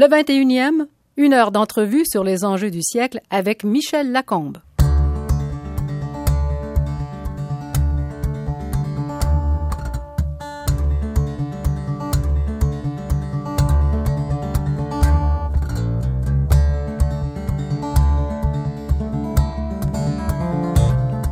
[0.00, 4.58] Le 21e, une heure d'entrevue sur les enjeux du siècle avec Michel Lacombe.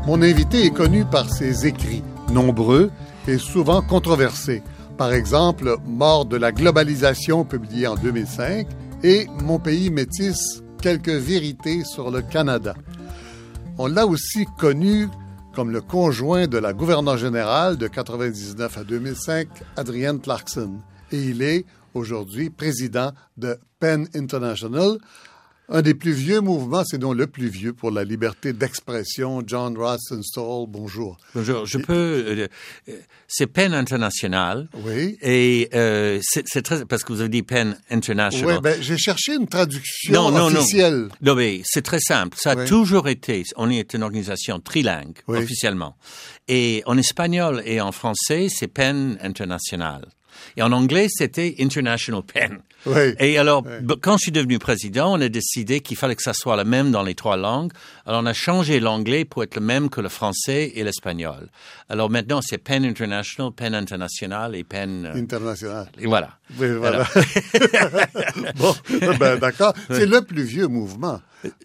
[0.09, 2.03] Mon invité est connu par ses écrits,
[2.33, 2.91] nombreux
[3.29, 4.64] et souvent controversés.
[4.99, 8.67] Par exemple, Mort de la globalisation, publié en 2005,
[9.03, 12.75] et Mon pays métis, quelques vérités sur le Canada.
[13.77, 15.09] On l'a aussi connu
[15.55, 20.80] comme le conjoint de la gouverneure générale de 99 à 2005, Adrienne Clarkson.
[21.12, 24.98] Et il est aujourd'hui président de Penn International,
[25.69, 29.43] un des plus vieux mouvements, c'est donc le plus vieux pour la liberté d'expression.
[29.45, 31.19] John Rosenstall, bonjour.
[31.34, 31.66] Bonjour.
[31.66, 31.92] Je peux.
[31.92, 32.48] Euh,
[32.89, 34.69] euh, c'est Penn International.
[34.84, 35.19] Oui.
[35.23, 38.56] Et euh, c'est très parce que vous avez dit Penn International.
[38.56, 41.09] Oui, ben j'ai cherché une traduction officielle.
[41.20, 42.37] Non, non, mais c'est très simple.
[42.41, 43.42] Ça a toujours été.
[43.56, 45.97] On est une organisation trilingue officiellement.
[46.48, 50.06] Et en espagnol et en français, c'est Penn International.
[50.56, 52.61] Et en anglais, c'était International Pen.
[52.87, 53.15] Oui.
[53.19, 53.65] Et alors,
[54.01, 56.91] quand je suis devenu président, on a décidé qu'il fallait que ça soit le même
[56.91, 57.73] dans les trois langues.
[58.06, 61.48] Alors, on a changé l'anglais pour être le même que le français et l'espagnol.
[61.89, 65.06] Alors maintenant, c'est Pen International, Pen International et Pen...
[65.06, 65.87] Euh, International.
[65.98, 66.39] Et voilà.
[66.59, 67.06] Oui, voilà.
[68.56, 68.75] bon,
[69.19, 69.73] ben, d'accord.
[69.89, 71.21] C'est le plus vieux mouvement.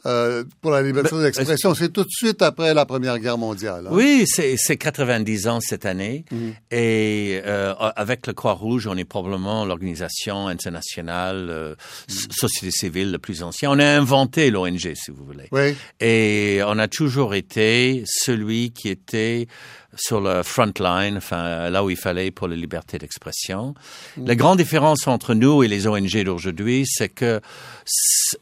[0.05, 1.73] Euh, pour la liberté d'expression.
[1.73, 3.87] C'est tout de suite après la Première Guerre mondiale.
[3.87, 3.91] Hein?
[3.93, 6.25] Oui, c'est 90 ans cette année.
[6.31, 6.53] Mhm.
[6.71, 11.75] Et euh, avec le Croix-Rouge, on est probablement l'organisation internationale, euh,
[12.09, 12.31] mhm.
[12.31, 13.71] société civile le plus ancienne.
[13.71, 15.47] On a inventé l'ONG, si vous voulez.
[15.51, 15.75] Oui.
[15.99, 19.47] Et on a toujours été celui qui était
[19.95, 23.73] sur le front line, enfin là où il fallait pour la liberté d'expression.
[24.17, 24.25] Mm.
[24.25, 27.41] La grande différence entre nous et les ONG d'aujourd'hui, c'est que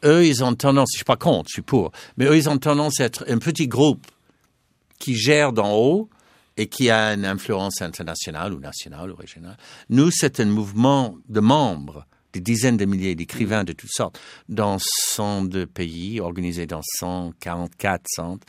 [0.05, 2.57] eux, ils ont tendance, je suis pas contre, je suis pour, mais eux, ils ont
[2.57, 4.05] tendance à être un petit groupe
[4.99, 6.09] qui gère d'en haut
[6.58, 9.58] et qui a une influence internationale ou nationale ou régionale.
[9.89, 14.77] Nous, c'est un mouvement de membres des dizaines de milliers d'écrivains de toutes sortes dans
[14.79, 18.45] 102 pays, organisés dans 144 centres.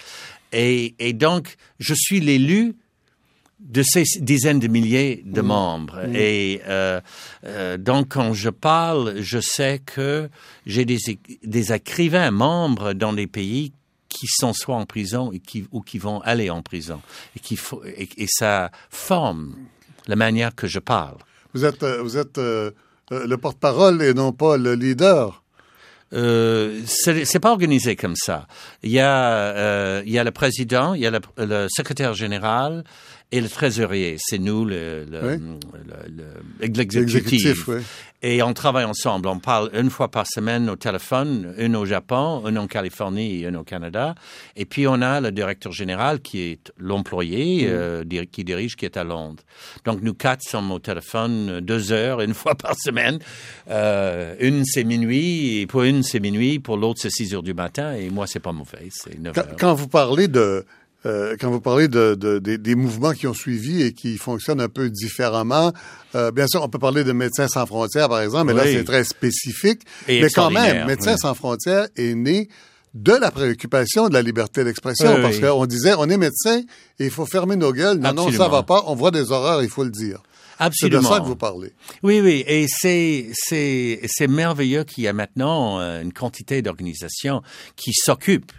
[0.52, 2.74] Et, et donc, je suis l'élu
[3.60, 5.46] de ces dizaines de milliers de mmh.
[5.46, 6.06] membres.
[6.06, 6.16] Mmh.
[6.16, 7.00] Et euh,
[7.44, 10.28] euh, donc, quand je parle, je sais que
[10.66, 10.98] j'ai des,
[11.44, 13.72] des écrivains membres dans des pays
[14.08, 17.00] qui sont soit en prison et qui, ou qui vont aller en prison.
[17.36, 17.58] Et, qui,
[17.96, 19.54] et, et ça forme
[20.08, 21.18] la manière que je parle.
[21.54, 22.70] Vous êtes, vous êtes euh,
[23.10, 25.42] le porte-parole et non pas le leader.
[26.12, 28.46] Euh, c'est pas organisé comme ça.
[28.82, 32.84] Il y a, euh, il y a le président, il y a le secrétaire général,
[33.32, 34.66] et le trésorier, c'est nous,
[36.60, 37.68] l'exécutif.
[37.68, 37.82] Le,
[38.22, 39.28] Et on travaille ensemble.
[39.28, 43.46] On parle une fois par semaine au téléphone, une au Japon, une en Californie et
[43.46, 44.16] une au Canada.
[44.56, 48.96] Et puis on a le directeur général qui est l'employé, euh, qui dirige, qui est
[48.96, 49.44] à Londres.
[49.84, 53.20] Donc nous quatre sommes au téléphone deux heures, une fois par semaine.
[53.70, 57.54] Euh, une c'est minuit, et pour une c'est minuit, pour l'autre c'est six heures du
[57.54, 59.56] matin, et moi c'est pas mauvais, c'est neuf heures.
[59.56, 60.66] Quand vous parlez de
[61.06, 64.68] euh, quand vous parlez de, de, des mouvements qui ont suivi et qui fonctionnent un
[64.68, 65.72] peu différemment,
[66.14, 68.84] euh, bien sûr, on peut parler de Médecins sans frontières, par exemple, mais là, c'est
[68.84, 69.82] très spécifique.
[70.08, 72.48] mais quand même, Médecins sans frontières est né
[72.94, 76.62] de la préoccupation de la liberté d'expression, parce qu'on disait, on est médecin
[76.98, 77.98] et il faut fermer nos gueules.
[77.98, 78.82] Non, non, ça va pas.
[78.86, 80.22] On voit des horreurs, il faut le dire.
[80.58, 81.00] Absolument.
[81.00, 81.72] C'est de ça que vous parlez.
[82.02, 87.40] Oui, oui, et c'est c'est c'est merveilleux qu'il y a maintenant euh, une quantité d'organisations
[87.76, 88.52] qui s'occupent.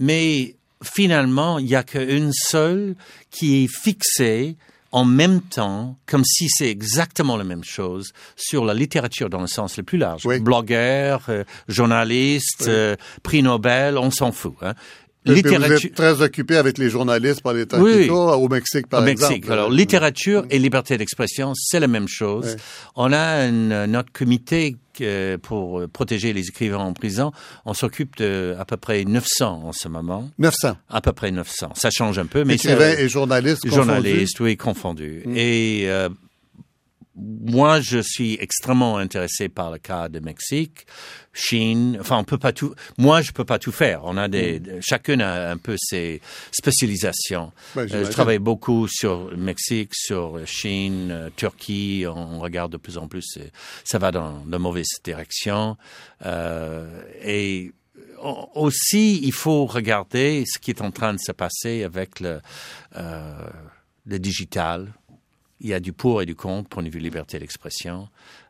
[0.00, 2.94] Mais finalement, il n'y a qu'une seule
[3.30, 4.56] qui est fixée
[4.92, 9.46] en même temps, comme si c'est exactement la même chose, sur la littérature dans le
[9.46, 10.22] sens le plus large.
[10.40, 14.54] Blogueur, euh, journaliste, euh, prix Nobel, on s'en fout.
[14.62, 14.74] Hein.
[15.26, 15.76] Littérature...
[15.76, 18.08] Vous êtes très occupé avec les journalistes par les temps oui.
[18.08, 19.34] au Mexique, par au exemple.
[19.34, 19.50] Mexique.
[19.50, 22.56] Alors, littérature et liberté d'expression, c'est la même chose.
[22.94, 24.76] On a notre comité
[25.42, 27.32] pour protéger les écrivains en prison.
[27.64, 30.30] On s'occupe de à peu près 900 en ce moment.
[30.38, 30.76] 900.
[30.90, 31.72] À peu près 900.
[31.74, 35.22] Ça change un peu, mais écrivains et journalistes journalistes, oui, confondus.
[35.24, 35.36] Mm.
[35.36, 36.08] Et euh,
[37.16, 40.86] moi, je suis extrêmement intéressé par le cas de Mexique,
[41.32, 41.96] Chine.
[42.00, 42.74] Enfin, on peut pas tout.
[42.98, 44.02] Moi, je peux pas tout faire.
[44.04, 44.60] On a des.
[44.60, 44.80] Mm.
[44.80, 46.20] Chacun a un peu ses
[46.52, 47.52] spécialisations.
[47.76, 52.04] Euh, je travaille beaucoup sur le Mexique, sur Chine, euh, Turquie.
[52.06, 53.38] On, regarde de plus en plus.
[53.84, 55.76] Ça va dans de mauvaises directions.
[56.24, 57.72] Euh, et
[58.54, 62.40] aussi, il faut regarder ce qui est en train de se passer avec le,
[62.96, 63.32] euh,
[64.06, 64.92] le digital
[65.60, 68.08] il y a du pour et du contre, point de vue liberté d'expression.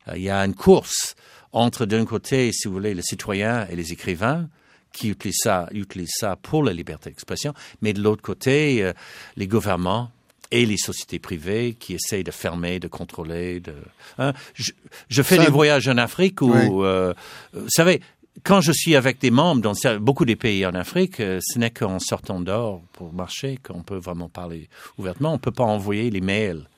[0.09, 1.15] Euh, il y a une course
[1.53, 4.49] entre d'un côté, si vous voulez, les citoyens et les écrivains
[4.93, 8.93] qui utilisent ça, utilisent ça pour la liberté d'expression, mais de l'autre côté, euh,
[9.37, 10.11] les gouvernements
[10.51, 13.61] et les sociétés privées qui essayent de fermer, de contrôler.
[13.61, 13.75] De,
[14.19, 14.33] hein.
[14.55, 14.73] je,
[15.09, 16.69] je, fais Ça- des voyages en Afrique où, Oui.
[16.87, 17.13] euh,
[17.53, 18.01] vous savez,
[18.45, 21.71] quand je suis avec des membres dans beaucoup des pays en Afrique, euh, ce n'est
[21.71, 24.69] qu'en sortant dehors pour marcher qu'on peut vraiment parler
[24.99, 25.33] ouvertement.
[25.35, 26.69] On peut pas envoyer les mails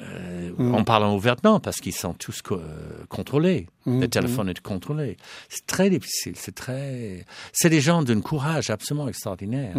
[0.00, 3.68] euh, en parlant ouvertement parce qu'ils sont tous co- euh, contrôlés.
[3.86, 5.16] Le téléphone est contrôlé.
[5.48, 6.34] C'est très difficile.
[6.36, 7.24] C'est très.
[7.52, 9.76] C'est des gens d'un courage absolument extraordinaire.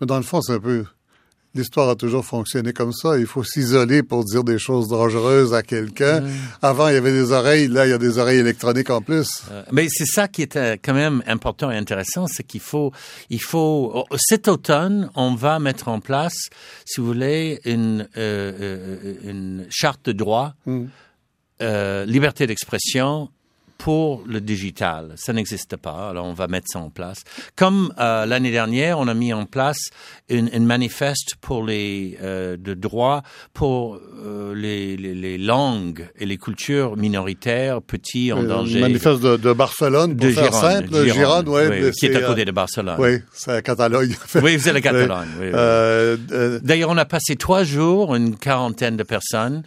[0.00, 0.84] Mais dans le fond, c'est un peu...
[1.54, 3.18] L'histoire a toujours fonctionné comme ça.
[3.18, 6.22] Il faut s'isoler pour dire des choses dangereuses à quelqu'un.
[6.62, 7.66] Avant, il y avait des oreilles.
[7.66, 9.42] Là, il y a des oreilles électroniques en plus.
[9.50, 12.92] Euh, Mais c'est ça qui est euh, quand même important et intéressant, c'est qu'il faut,
[13.30, 16.50] il faut, oh, cet automne, on va mettre en place,
[16.84, 20.54] si vous voulez, une, euh, une charte de droit,
[21.62, 23.28] euh, liberté d'expression
[23.80, 25.14] pour le digital.
[25.16, 27.24] Ça n'existe pas, alors on va mettre ça en place.
[27.56, 29.78] Comme euh, l'année dernière, on a mis en place
[30.28, 33.22] une, une manifeste pour les euh, de droits
[33.54, 38.80] pour euh, les, les, les langues et les cultures minoritaires, petits en Le danger.
[38.80, 41.08] manifeste de, de Barcelone, pour de faire Gironde, simple.
[41.08, 42.96] Gironde, ouais, oui, qui est à côté euh, de Barcelone.
[42.98, 44.14] Oui, c'est à Catalogne.
[44.42, 45.28] Oui, c'est la Catalogne.
[45.40, 45.50] oui, oui.
[45.54, 49.62] Euh, euh, D'ailleurs, on a passé trois jours, une quarantaine de personnes,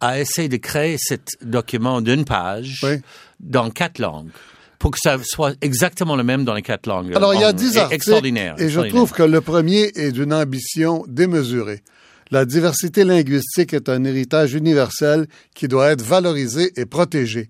[0.00, 3.00] à essayer de créer cet document d'une page Oui.
[3.40, 4.30] dans quatre langues
[4.78, 7.14] pour que ça soit exactement le même dans les quatre langues.
[7.16, 7.94] Alors, il y a dix articles.
[7.94, 8.54] Extraordinaire.
[8.58, 11.82] Et je trouve que le premier est d'une ambition démesurée.
[12.30, 17.48] La diversité linguistique est un héritage universel qui doit être valorisé et protégé.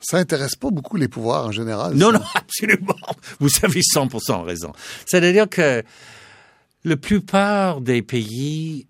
[0.00, 1.94] Ça intéresse pas beaucoup les pouvoirs en général.
[1.94, 2.18] Non, ça.
[2.18, 2.96] non, absolument.
[3.38, 4.72] Vous avez 100% raison.
[5.06, 5.84] C'est-à-dire que
[6.84, 8.86] la plupart des pays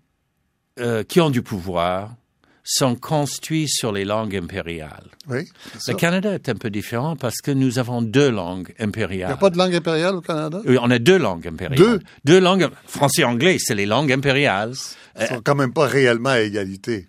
[0.79, 2.15] euh, qui ont du pouvoir
[2.63, 5.07] sont construits sur les langues impériales.
[5.27, 5.49] Oui,
[5.87, 5.93] Le.
[5.95, 9.31] Canada est un peu différent parce que nous avons deux langues Il n'y impériales.
[9.33, 10.61] a pas de langue impériale au Canada?
[10.65, 11.77] Oui, on a deux langues impériales.
[11.77, 11.99] Deux?
[12.23, 12.69] Deux langues.
[12.87, 14.73] Français et anglais, c'est les langues impériales.
[15.19, 17.07] Ils sont quand même pas réellement à égalité.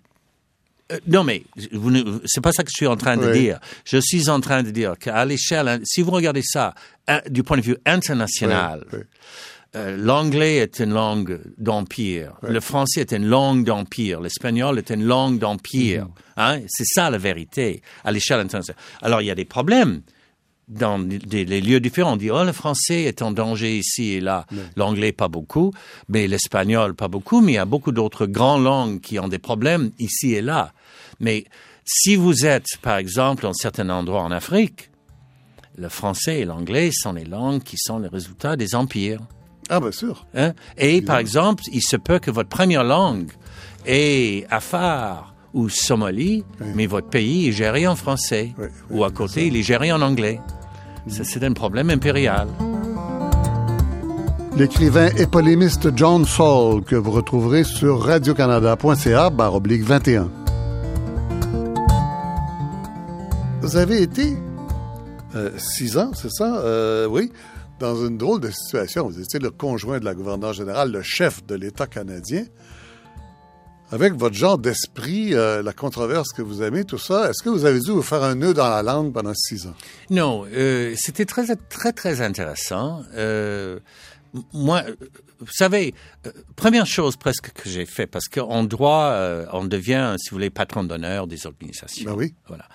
[0.91, 1.43] Euh, non, mais
[2.25, 3.39] c'est pas ça que je suis en train de Oui.
[3.39, 3.59] dire.
[3.85, 6.75] Je suis en train de dire qu'à l'échelle, si vous regardez ça
[7.29, 8.99] du point de vue international, oui.
[9.75, 15.03] Euh, l'anglais est une langue d'empire, le français est une langue d'empire, l'espagnol est une
[15.03, 16.07] langue d'empire.
[16.37, 16.61] Hein?
[16.67, 18.81] C'est ça la vérité à l'échelle internationale.
[19.01, 20.01] Alors il y a des problèmes
[20.67, 22.13] dans des, les lieux différents.
[22.13, 24.45] On dit, oh, le français est en danger ici et là.
[24.75, 25.73] L'anglais, pas beaucoup,
[26.09, 29.39] mais l'espagnol, pas beaucoup, mais il y a beaucoup d'autres grandes langues qui ont des
[29.39, 30.73] problèmes ici et là.
[31.19, 31.45] Mais
[31.85, 34.89] si vous êtes, par exemple, dans certains endroits en Afrique,
[35.77, 39.21] le français et l'anglais sont les langues qui sont le résultat des empires.
[39.69, 40.25] Ah, bien sûr.
[40.35, 40.53] Hein?
[40.77, 43.31] Et par exemple, il se peut que votre première langue
[43.85, 46.43] est Afar ou Somalie,
[46.75, 48.53] mais votre pays est géré en français.
[48.57, 50.39] Oui, oui, ou à côté, il est géré en anglais.
[51.07, 52.47] Ça, C'est un problème impérial.
[54.57, 60.29] L'écrivain et polémiste John Saul, que vous retrouverez sur radiocanada.ca, barre oblique 21.
[63.61, 64.37] Vous avez été
[65.35, 66.57] euh, six ans, c'est ça?
[66.59, 67.31] Euh, oui.
[67.79, 69.07] Dans une drôle de situation.
[69.07, 72.45] Vous étiez le conjoint de la gouverneure générale, le chef de l'État canadien.
[73.91, 77.65] Avec votre genre d'esprit, euh, la controverse que vous aimez, tout ça, est-ce que vous
[77.65, 79.75] avez dû vous faire un nœud dans la langue pendant six ans?
[80.09, 83.03] Non, euh, c'était très, très, très intéressant.
[83.13, 83.79] Euh,
[84.53, 84.83] moi,
[85.39, 85.93] vous savez,
[86.55, 89.15] première chose presque que j'ai fait, parce qu'en droit,
[89.53, 92.09] on devient, si vous voulez, patron d'honneur des organisations.
[92.09, 92.33] Ben oui.
[92.47, 92.65] Voilà.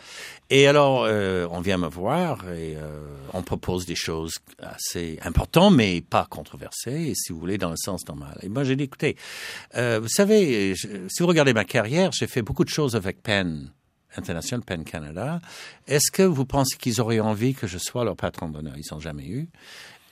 [0.52, 3.00] Et alors, euh, on vient me voir et euh,
[3.32, 8.06] on propose des choses assez importantes, mais pas controversées, si vous voulez, dans le sens
[8.08, 8.36] normal.
[8.42, 9.16] Et moi, j'ai dit, écoutez,
[9.76, 13.70] euh, vous savez, si vous regardez ma carrière, j'ai fait beaucoup de choses avec Penn.
[14.16, 15.40] International Penn Canada.
[15.86, 18.74] Est-ce que vous pensez qu'ils auraient envie que je sois leur patron d'honneur?
[18.76, 19.48] Ils n'ont jamais eu.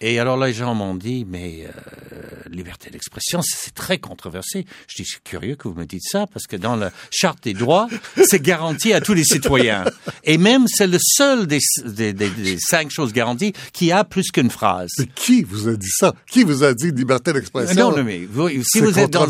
[0.00, 4.64] Et alors les gens m'ont dit, mais euh, liberté d'expression, c'est très controversé.
[4.86, 7.52] Je dis, c'est curieux que vous me dites ça, parce que dans la charte des
[7.52, 7.88] droits,
[8.24, 9.84] c'est garanti à tous les citoyens.
[10.22, 14.30] Et même, c'est le seul des, des, des- des cinq choses garanties qui a plus
[14.30, 14.90] qu'une phrase.
[15.00, 16.14] Mais qui vous a dit ça?
[16.30, 17.90] Qui vous a dit liberté d'expression?
[17.90, 19.26] Non, mais vous, si vous êtes dans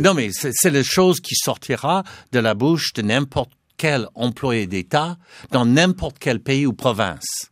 [0.00, 4.66] non, mais c'est c'est la chose qui sortira de la bouche de n'importe quel employé
[4.66, 5.16] d'État
[5.52, 7.50] dans n'importe quel pays ou province.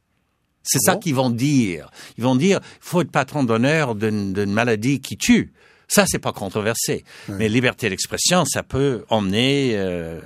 [0.67, 1.91] C'est ça qu'ils vont dire.
[2.19, 5.53] Ils vont dire, il faut être patron d'honneur d'une maladie qui tue.
[5.89, 7.05] Ça, c'est pas controversé.
[7.29, 9.75] Mais liberté d'expression, ça peut emmener.
[9.77, 10.21] euh.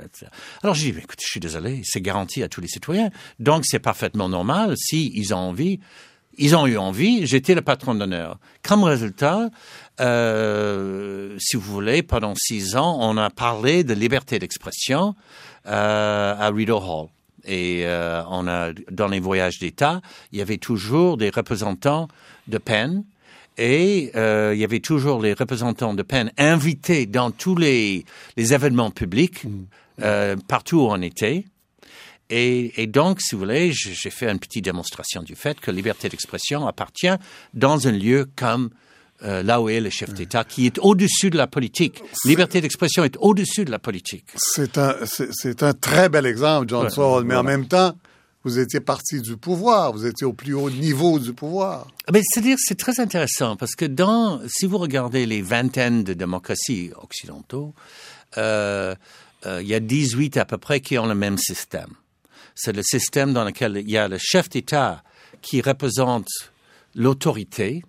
[0.63, 3.11] Alors j'ai dit, mais écoute, je suis désolé, c'est garanti à tous les citoyens.
[3.39, 5.79] Donc c'est parfaitement normal si ils ont envie.
[6.39, 7.27] Ils ont eu envie.
[7.27, 8.39] J'étais le patron d'honneur.
[8.63, 9.51] Comme résultat,
[10.01, 15.15] euh, si vous voulez, pendant six ans, on a parlé de liberté d'expression
[15.67, 17.09] euh, à Rideau Hall.
[17.45, 20.01] Et euh, on a dans les voyages d'État,
[20.33, 22.09] il y avait toujours des représentants
[22.49, 23.05] de Penn.
[23.59, 28.05] Et euh, il y avait toujours les représentants de Penn invités dans tous les,
[28.37, 29.43] les événements publics,
[30.01, 31.45] euh, partout où on était.
[32.31, 36.09] Et, et, donc, si vous voulez, j'ai fait une petite démonstration du fait que liberté
[36.09, 37.13] d'expression appartient
[37.55, 38.71] dans un lieu comme
[39.23, 42.03] euh, là où est le chef d'État, qui est au-dessus de la politique.
[42.25, 44.25] Liberté d'expression est au-dessus de la politique.
[44.37, 47.41] C'est un, c'est un très bel exemple, John ouais, Saul, mais voilà.
[47.41, 47.95] en même temps,
[48.45, 51.89] vous étiez parti du pouvoir, vous étiez au plus haut niveau du pouvoir.
[52.13, 56.91] Mais c'est-à-dire, c'est très intéressant parce que dans, si vous regardez les vingtaines de démocraties
[56.97, 57.75] occidentaux,
[58.39, 58.95] euh,
[59.47, 61.91] euh, il y a 18 à peu près qui ont le même système.
[62.55, 65.03] C'est le système dans lequel il y a le chef d'État
[65.43, 66.29] qui représente
[66.95, 67.83] l'autorité,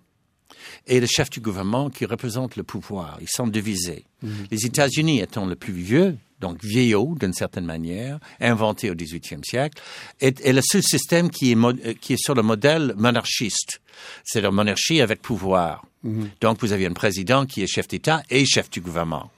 [0.86, 3.18] et le chef du gouvernement qui représente le pouvoir.
[3.20, 4.04] Ils sont divisés.
[4.22, 4.28] Mmh.
[4.50, 9.80] Les États-Unis étant le plus vieux, donc vieillot d'une certaine manière, inventé au XVIIIe siècle,
[10.20, 13.80] est, est, le seul système qui est, qui est sur le modèle monarchiste.
[14.24, 15.84] C'est la monarchie avec pouvoir.
[16.02, 16.24] Mmh.
[16.40, 19.30] Donc vous avez un président qui est chef d'État et chef du gouvernement.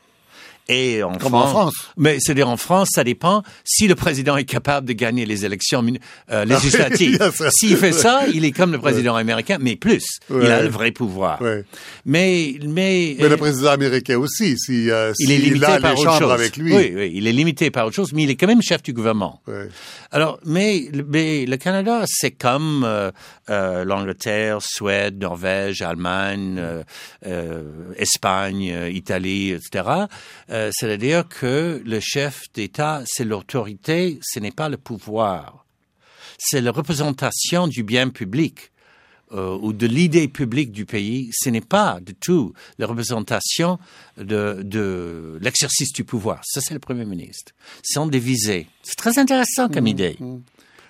[0.68, 1.75] Et en Comme France, en France.
[1.97, 5.85] Mais c'est-à-dire en France, ça dépend si le président est capable de gagner les élections
[6.30, 7.33] euh, législatives.
[7.50, 9.21] S'il fait ça, il est comme le président ouais.
[9.21, 10.04] américain, mais plus.
[10.30, 10.44] Ouais.
[10.44, 11.40] Il a le vrai pouvoir.
[11.42, 11.64] Ouais.
[12.06, 15.94] Mais, mais, mais le président américain aussi, si, euh, il est limité il a par
[15.94, 16.33] les autre chose.
[16.33, 16.75] avec lui.
[16.75, 18.92] Oui, oui, il est limité par autre chose, mais il est quand même chef du
[18.92, 19.42] gouvernement.
[20.11, 23.11] Alors, mais, mais le Canada, c'est comme euh,
[23.50, 26.62] euh, l'Angleterre, Suède, Norvège, Allemagne,
[27.26, 27.62] euh,
[27.97, 30.06] Espagne, Italie, etc.
[30.73, 35.66] C'est-à-dire que le chef d'État, c'est l'autorité, ce n'est pas le pouvoir.
[36.38, 38.70] C'est la représentation du bien public.
[39.32, 43.78] Euh, ou de l'idée publique du pays, ce n'est pas du tout la représentation
[44.18, 46.40] de, de l'exercice du pouvoir.
[46.44, 47.52] Ça, c'est le Premier ministre.
[47.82, 48.68] Ce sont des visées.
[48.82, 50.16] C'est très intéressant comme mmh, idée.
[50.20, 50.37] Mmh.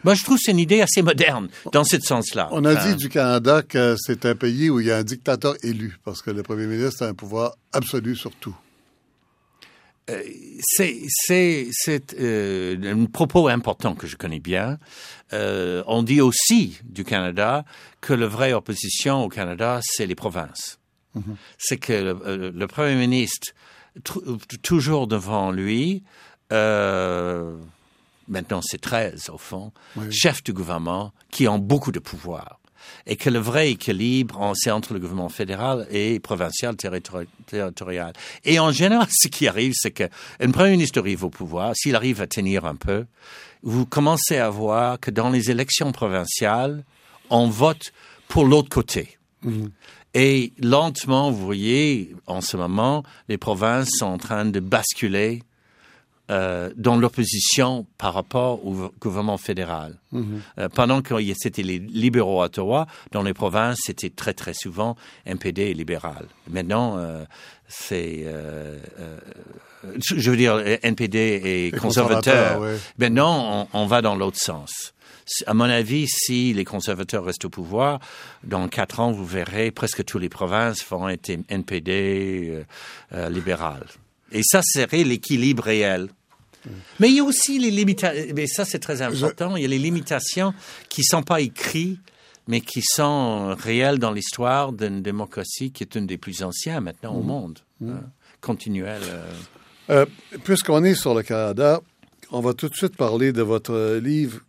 [0.02, 2.48] Moi, je trouve que c'est une idée assez moderne dans ce sens-là.
[2.50, 5.54] On a dit du Canada que c'est un pays où il y a un dictateur
[5.62, 8.54] élu, parce que le Premier ministre a un pouvoir absolu sur tout.
[10.10, 10.22] Euh,
[10.60, 14.78] c'est euh, un propos important que je connais bien.
[15.32, 17.64] Euh, on dit aussi du Canada
[18.00, 20.78] que la vraie opposition au Canada, c'est les provinces.
[21.14, 21.36] Mm -hmm.
[21.58, 23.52] C'est que le, le, Premier ministre,
[24.62, 26.02] toujours devant lui,
[26.52, 27.56] euh,
[28.28, 30.12] maintenant c'est 13 au fond, oui.
[30.12, 32.60] chef du gouvernement, qui ont beaucoup de pouvoir
[33.06, 38.12] et que le vrai équilibre, c'est entre le gouvernement fédéral et provincial territori territorial.
[38.44, 42.20] Et en général, ce qui arrive, c'est qu'un premier ministre arrive au pouvoir, s'il arrive
[42.20, 43.06] à tenir un peu,
[43.62, 46.84] vous commencez à voir que dans les élections provinciales,
[47.30, 47.92] on vote
[48.28, 49.18] pour l'autre côté.
[49.42, 49.70] Mm -hmm.
[50.14, 55.42] Et lentement, vous voyez, en ce moment, les provinces sont en train de basculer
[56.30, 59.98] euh, dans l'opposition par rapport au gouvernement fédéral.
[60.12, 60.24] Mm -hmm.
[60.58, 64.96] euh, pendant que c'était les libéraux à Ottawa, dans les provinces, c'était très très souvent
[65.26, 66.24] NPD et libéral.
[66.48, 67.24] Maintenant, euh,
[67.68, 68.78] c'est, euh,
[70.22, 72.60] je veux dire, NPD et, et conservateur.
[72.60, 72.76] Ouais.
[72.98, 74.94] Maintenant, on, on va dans l'autre sens.
[75.46, 77.98] À mon avis, si les conservateurs restent au pouvoir,
[78.42, 82.64] dans quatre ans, vous verrez presque toutes les provinces vont être NPD
[83.12, 83.84] euh, libéral.
[84.34, 86.08] Et ça serait l'équilibre réel.
[87.00, 89.68] Mais il y a aussi les limitations, mais ça c'est très important, il y a
[89.68, 90.54] les limitations
[90.88, 92.00] qui ne sont pas écrites,
[92.48, 97.14] mais qui sont réelles dans l'histoire d'une démocratie qui est une des plus anciennes maintenant
[97.14, 97.90] au monde, mmh.
[97.90, 98.02] hein,
[98.40, 99.02] continuelle.
[99.04, 99.32] Euh...
[99.90, 100.06] Euh,
[100.44, 101.80] Puisqu'on est sur le Canada,
[102.30, 104.40] on va tout de suite parler de votre livre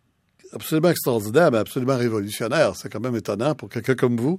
[0.52, 2.74] absolument extraordinaire, mais absolument révolutionnaire.
[2.76, 4.38] C'est quand même étonnant pour quelqu'un comme vous.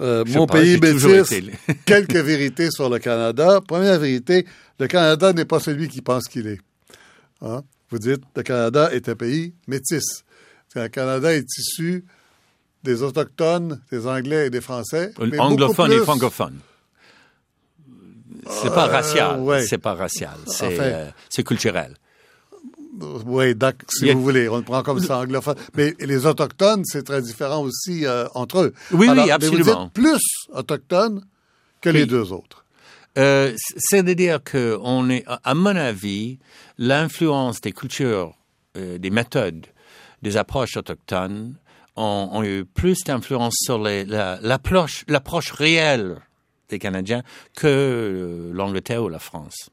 [0.00, 1.32] Euh, mon pays métis,
[1.84, 3.60] quelques vérités sur le Canada.
[3.60, 4.44] Première vérité,
[4.80, 6.58] le Canada n'est pas celui qui pense qu'il est.
[7.42, 7.62] Hein?
[7.90, 10.24] Vous dites, le Canada est un pays métis.
[10.74, 12.04] Le Canada est issu
[12.82, 15.12] des Autochtones, des Anglais et des Français.
[15.38, 16.00] Anglophones plus...
[16.00, 16.58] et francophones.
[18.50, 19.40] C'est euh, pas racial.
[19.40, 19.64] Ouais.
[19.64, 20.36] C'est pas racial.
[20.46, 21.94] C'est enfin, euh, culturel.
[23.00, 23.54] Oui,
[23.88, 25.56] si vous voulez, on le prend comme ça anglophone.
[25.74, 28.74] Mais les autochtones, c'est très différent aussi euh, entre eux.
[28.92, 29.64] Oui, Alors, oui, absolument.
[29.64, 30.22] Mais vous plus
[30.52, 31.24] autochtones
[31.80, 31.96] que oui.
[31.96, 32.64] les deux autres.
[33.18, 36.38] Euh, C'est-à-dire que on est, à mon avis,
[36.78, 38.34] l'influence des cultures,
[38.76, 39.66] euh, des méthodes,
[40.22, 41.54] des approches autochtones
[41.96, 45.22] ont, ont eu plus d'influence sur l'approche la,
[45.56, 46.16] réelle
[46.68, 47.22] des Canadiens
[47.56, 49.70] que l'Angleterre ou la France.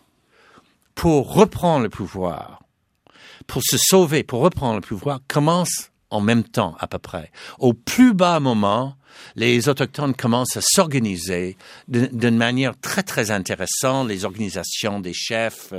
[0.94, 2.63] pour reprendre le pouvoir
[3.46, 7.30] pour se sauver, pour reprendre le pouvoir, commence en même temps à peu près.
[7.58, 8.96] Au plus bas moment,
[9.36, 11.56] les autochtones commencent à s'organiser
[11.88, 15.72] d'une manière très très intéressante, les organisations des chefs,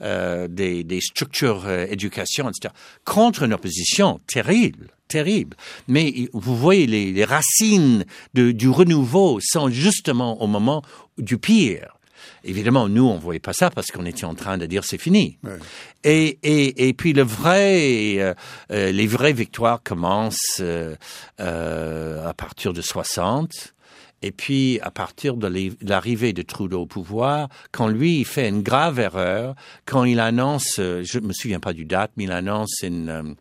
[0.00, 2.72] euh, des, des, structures euh, éducation, etc.,
[3.04, 5.58] contre une opposition terrible terrible.
[5.88, 10.82] Mais vous voyez, les, racines du renouveau sont justement au moment
[11.18, 11.91] du pire.
[12.44, 15.38] Évidemment, nous, on voyait pas ça parce qu'on était en train de dire c'est fini.
[16.04, 18.34] Et, et, et puis le vrai, euh,
[18.70, 20.94] euh, les vraies victoires commencent euh,
[21.40, 23.74] euh, à partir de 60.
[24.24, 25.50] Et puis, à partir de
[25.82, 30.76] l'arrivée de Trudeau au pouvoir, quand lui, il fait une grave erreur, quand il annonce,
[30.76, 33.34] je me souviens pas du date, mais il annonce une,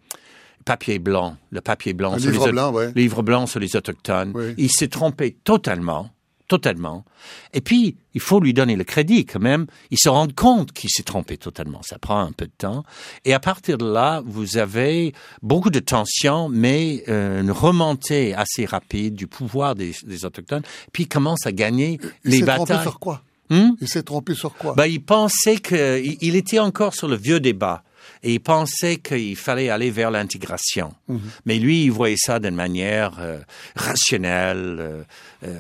[0.66, 2.92] papier blanc, le papier blanc, sur livre les, blanc, ouais.
[2.96, 4.34] livre blanc sur les autochtones.
[4.58, 6.10] Il s'est trompé totalement
[6.52, 7.06] totalement.
[7.54, 9.68] Et puis, il faut lui donner le crédit quand même.
[9.90, 11.82] Il se rend compte qu'il s'est trompé totalement.
[11.82, 12.84] Ça prend un peu de temps.
[13.24, 18.66] Et à partir de là, vous avez beaucoup de tensions, mais euh, une remontée assez
[18.66, 20.64] rapide du pouvoir des, autochtones.
[20.92, 22.66] Puis il commence à gagner il les batailles.
[22.66, 23.24] Trompé sur quoi?
[23.50, 23.70] Hmm?
[23.80, 24.74] Il s'est trompé sur quoi?
[24.76, 27.82] Ben, Il pensait qu'il il était encore sur le vieux débat
[28.24, 30.94] et il pensait qu'il fallait aller vers l'intégration.
[31.08, 31.20] Mhm.
[31.46, 33.40] Mais lui, il voyait ça d'une manière euh,
[33.76, 34.78] rationnelle.
[34.80, 35.04] Euh,
[35.44, 35.58] euh,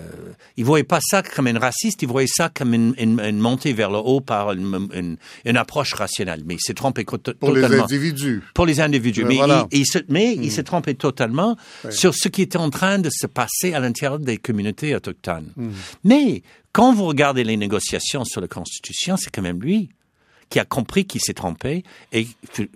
[0.58, 3.90] il voyait pas ça comme un raciste, il voyait ça comme une, une, montée vers
[3.90, 6.44] le haut par une, une, approche rationnelle.
[6.46, 7.40] Mais il s'est trompé totalement.
[7.40, 8.44] Pour les individus.
[8.54, 9.26] Pour les individus.
[9.26, 9.40] Mais,
[9.72, 10.50] il, se, mais il mhm.
[10.50, 11.58] s'est trompé totalement
[11.90, 15.52] sur ce qui était en train de se passer à l'intérieur des communautés autochtones.
[15.56, 15.74] Mhm.
[16.04, 19.90] Mais quand vous regardez les négociations sur la Constitution, c'est quand même lui
[20.52, 22.28] qui a compris qu'il s'est trompé et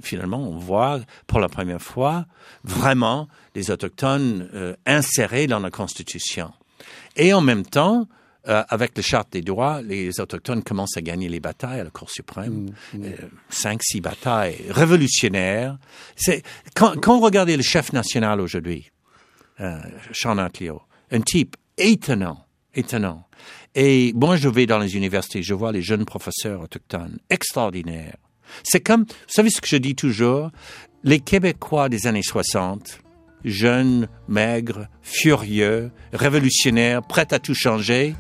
[0.02, 2.26] finalement on voit pour la première fois
[2.64, 6.52] vraiment les autochtones euh, insérés dans la Constitution.
[7.18, 8.08] Et en même temps,
[8.48, 11.90] euh, avec le charte des droits, les autochtones commencent à gagner les batailles à la
[11.90, 13.04] Cour suprême, mmh, mmh.
[13.06, 13.16] Euh,
[13.50, 15.78] cinq, six batailles révolutionnaires.
[16.16, 16.44] C'est
[16.76, 18.92] quand, quand vous regardez le chef national aujourd'hui,
[19.60, 19.80] euh,
[20.14, 23.28] Sean un type étonnant, étonnant.
[23.76, 28.16] Et moi, je vais dans les universités, je vois les jeunes professeurs autochtones extraordinaires.
[28.64, 30.50] C'est comme, vous savez ce que je dis toujours,
[31.04, 33.00] les Québécois des années 60,
[33.44, 38.16] jeunes, maigres, furieux, révolutionnaires, prêts à tout changer.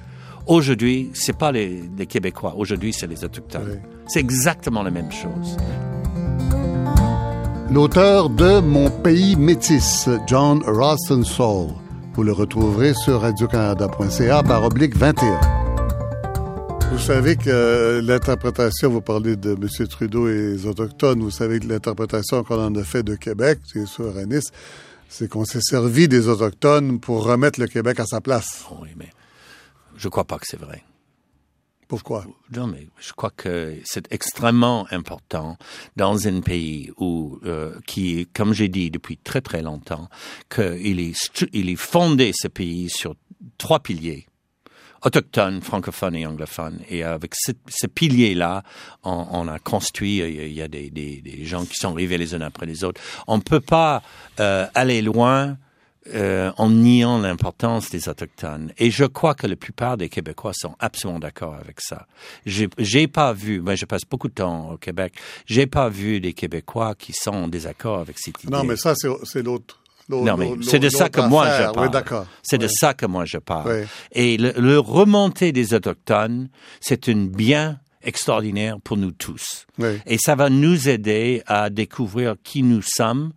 [0.45, 2.55] Aujourd'hui, c'est pas les, Québécois.
[2.57, 3.81] Aujourd'hui, c'est les autochtones.
[4.07, 5.57] C'est exactement la même chose.
[7.71, 11.84] L'auteur de Mon pays métis, John Ralston Saul.
[12.15, 15.39] Vous le retrouverez sur radiocanada.ca par oblique 21.
[16.89, 19.87] Vous savez que l'interprétation, vous parlez de M.
[19.89, 23.85] Trudeau et les Autochtones, vous savez que l'interprétation qu'on en a fait de Québec, c'est
[23.85, 24.51] sûr à Nice,
[25.09, 28.63] c'est qu'on s'est servi des Autochtones pour remettre le Québec à sa place.
[28.81, 29.09] Oui, mais
[29.97, 30.83] je crois pas que c'est vrai.
[31.87, 32.25] Pourquoi?
[32.55, 35.57] Non, mais je crois que c'est extrêmement important
[35.95, 40.09] dans un pays où, euh, qui, comme j'ai dit depuis très très longtemps,
[40.49, 43.15] qu'il est, il est fondé ce pays sur
[43.57, 44.25] trois piliers
[45.05, 46.79] autochtones, francophones et anglophones.
[46.89, 48.63] Et avec ce, ce pilier-là,
[49.03, 52.41] on, a construit, il y a des, des, des, gens qui sont arrivés les uns
[52.41, 52.99] après les autres.
[53.27, 54.01] On ne peut pas
[54.39, 55.57] euh, aller loin
[56.13, 58.71] euh, en niant l'importance des autochtones.
[58.77, 62.05] Et je crois que la plupart des Québécois sont absolument d'accord avec ça.
[62.45, 65.13] J'ai, pas vu, moi je passe beaucoup de temps au Québec,
[65.47, 68.51] j'ai pas vu des Québécois qui sont en désaccord avec cette idée.
[68.51, 69.79] Non, mais ça, c'est, l'autre.
[70.07, 72.25] Non, mais c'est de ça que moi je parle.
[72.43, 73.87] C'est de ça que moi je parle.
[74.11, 76.49] Et le, le remontée des autochtones,
[76.81, 79.65] c'est un bien extraordinaire pour nous tous.
[79.79, 79.99] Oui.
[80.05, 83.33] Et ça va nous aider à découvrir qui nous sommes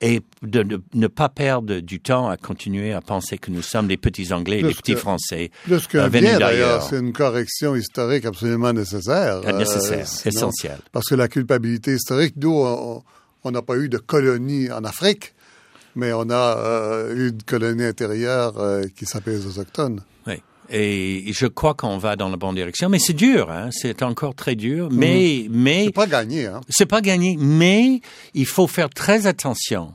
[0.00, 3.86] et de ne, ne pas perdre du temps à continuer à penser que nous sommes
[3.86, 7.74] des petits Anglais, des petits que- Français Plus qu'un euh, venus d'ailleurs, c'est une correction
[7.76, 9.42] historique absolument nécessaire.
[9.46, 10.78] Euh, nécessaire, sinon- essentiel.
[10.92, 12.52] Parce que la culpabilité historique, nous,
[13.44, 15.34] on n'a pas eu de colonie en Afrique,
[15.96, 20.00] mais on a euh, eu une colonie intérieure euh, qui s'appelle les Autochtones.
[20.72, 23.70] Et je crois qu'on va dans la bonne direction, mais c'est dur, hein?
[23.72, 26.60] c'est encore très dur, mais mais C'est pas gagné, hein?
[26.68, 28.00] c'est pas gagné, mais
[28.34, 29.94] il faut faire très attention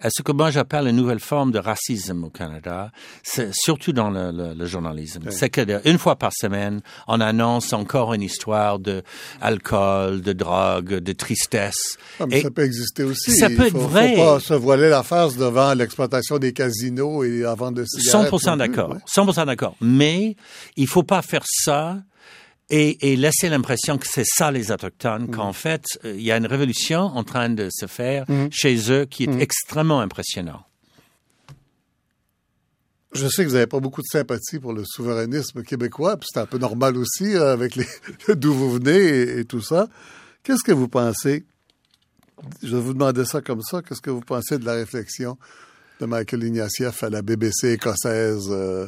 [0.00, 2.92] à ce que moi j'appelle une nouvelle forme de racisme au Canada,
[3.24, 5.22] c'est surtout dans le, le- le journalisme.
[5.30, 9.02] C'est que de- une fois par semaine, on annonce encore une histoire de
[9.40, 11.96] alcool, de drogue, de tristesse.
[12.20, 13.32] Ah, mais Et- ça peut exister aussi.
[13.32, 14.14] ça peut être vrai.
[14.16, 18.30] faut pas se voiler la face devant l'exploitation des casinos et la vente de cigarettes.
[18.30, 18.98] 100% non plus, d'accord, ouais.
[19.06, 19.76] 100% d'accord.
[19.80, 20.36] Mais
[20.76, 21.98] il faut pas faire ça
[22.70, 25.30] et, et laisser l'impression que c'est ça les autochtones, Mm.
[25.30, 29.04] qu'en fait euh, il y a une révolution en train de se faire chez eux
[29.06, 29.40] qui est Mm.
[29.40, 30.64] extrêmement impressionnant.
[33.12, 36.40] Je sais que vous n'avez pas beaucoup de sympathie pour le souverainisme québécois, puis c'est
[36.40, 37.86] un peu normal aussi euh, avec les
[38.36, 39.88] d'où vous venez et, et tout ça.
[40.42, 41.44] Qu'est-ce que vous pensez?
[42.62, 43.82] Je vais vous demander ça comme ça.
[43.82, 45.38] Qu'est-ce que vous pensez de la réflexion
[46.00, 48.86] de Michael Ignatieff à la BBC écossaise euh,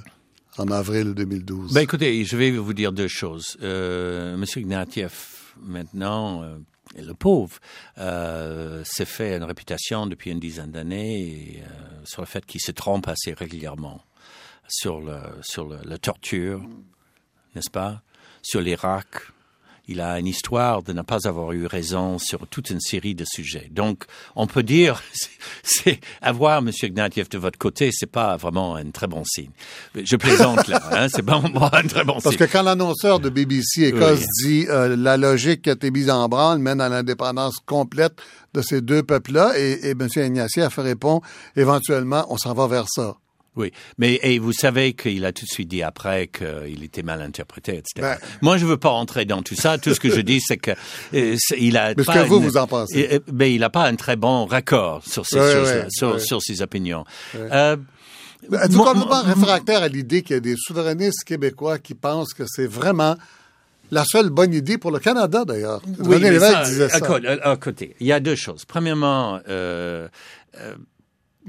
[0.59, 1.73] en avril 2012?
[1.73, 3.57] Ben écoutez, je vais vous dire deux choses.
[3.63, 6.57] Euh, Monsieur Ignatieff, maintenant, euh,
[6.99, 7.59] le pauvre,
[7.99, 12.73] euh, s'est fait une réputation depuis une dizaine d'années euh, sur le fait qu'il se
[12.73, 14.03] trompe assez régulièrement
[14.69, 16.63] sur le sur le, la torture,
[17.55, 18.03] n'est-ce pas,
[18.43, 19.07] sur l'Irak.
[19.93, 23.25] Il a une histoire de ne pas avoir eu raison sur toute une série de
[23.29, 23.69] sujets.
[23.73, 24.05] Donc,
[24.37, 25.03] on peut dire,
[25.65, 26.71] c'est- avoir M.
[26.81, 29.51] Ignatieff de votre côté, c'est pas vraiment un très bon signe.
[29.97, 32.47] Je plaisante là, hein, c'est pas vraiment un très bon Parce signe.
[32.47, 34.27] que quand l'annonceur de BBC Écosse Oui.
[34.45, 38.15] dit euh, la logique qui a été mise en branle mène à l'indépendance complète
[38.55, 40.07] de ces deux peuples-là, et, et M.
[40.17, 41.21] Ignatieff répond
[41.57, 43.17] éventuellement, on s'en va vers ça.
[43.57, 47.21] Oui, mais et vous savez qu'il a tout de suite dit après qu'il était mal
[47.21, 47.85] interprété, etc.
[47.97, 49.77] Ben- Moi, je veux pas entrer dans tout ça.
[49.77, 50.71] Tout ce que je dis, c'est que
[51.15, 51.95] euh, il a.
[51.97, 53.09] Mais ce que vous, une- vous en pensez.
[53.13, 56.21] Euh, Ben, il n'a pas un très bon raccord sur ces Ouais, ouais, sur, ouais.
[56.21, 57.05] sur ses opinions.
[57.35, 57.77] Euh,
[58.53, 62.45] Êtes-vous moi- complètement réfractaire à l'idée qu'il y a des souverainistes québécois qui pensent que
[62.47, 63.17] c'est vraiment
[63.91, 65.83] la seule bonne idée pour le Canada, d'ailleurs?
[65.99, 66.97] Oui, René mais Lévesque ça, disait ça.
[67.43, 68.65] à côté, il y a deux choses.
[68.65, 70.09] Premièrement, euh,
[70.59, 70.75] euh,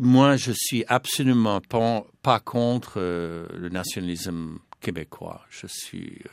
[0.02, 5.42] moi, je suis absolument pas, pas contre euh, le nationalisme québécois.
[5.52, 6.30] Je suis, euh,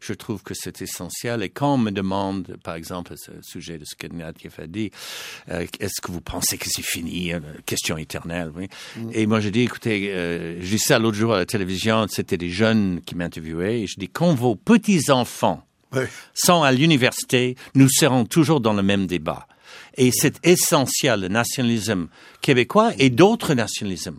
[0.00, 1.42] je trouve que c'est essentiel.
[1.44, 4.90] Et quand on me demande, par exemple, ce sujet de ce que Ignatieff a dit,
[5.50, 8.68] euh, est-ce que vous pensez que c'est fini, euh, question éternelle, oui.
[9.12, 12.36] Et moi, je dis, écoutez, euh, j'ai dit ça l'autre jour à la télévision, c'était
[12.36, 16.08] des jeunes qui m'interviewaient, et je dis, quand vos petits-enfants Ouais.
[16.32, 19.46] sont à l'université, nous serons toujours dans le même débat.
[19.96, 22.08] Et c'est essentiel, le nationalisme
[22.40, 24.18] québécois et d'autres nationalismes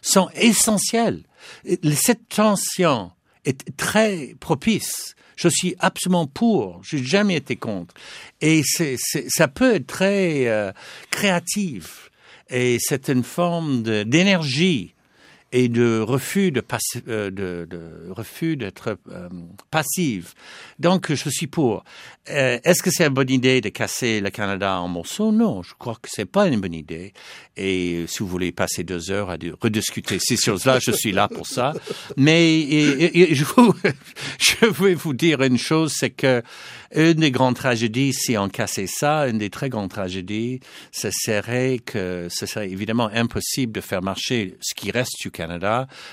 [0.00, 1.22] sont essentiels.
[1.64, 3.12] Et Cette tension
[3.44, 5.14] est très propice.
[5.36, 6.80] Je suis absolument pour.
[6.84, 7.94] Je n'ai jamais été contre.
[8.40, 10.72] Et c'est, c'est- ça peut être très euh,
[11.10, 12.10] créatif.
[12.50, 14.94] Et c'est une forme d'énergie
[15.52, 19.28] et de refus de, passi- euh, de, de refus d'être euh,
[19.70, 20.32] passive.
[20.78, 21.84] Donc, je suis pour.
[22.30, 25.30] Euh, Est-ce que c'est une bonne idée de casser le Canada en morceaux?
[25.30, 27.12] Non, je crois que c'est pas une bonne idée.
[27.56, 31.46] Et si vous voulez passer deux heures à rediscuter ces choses-là, je suis là pour
[31.46, 31.74] ça.
[32.16, 32.62] Mais
[33.34, 33.74] je, vous,
[34.40, 36.42] je vais vous dire une chose, c'est que
[36.94, 40.60] une des grandes tragédies, si on cassait ça, une des très grandes tragédies,
[40.92, 45.41] ce serait que ce serait évidemment impossible de faire marcher ce qui reste du Canada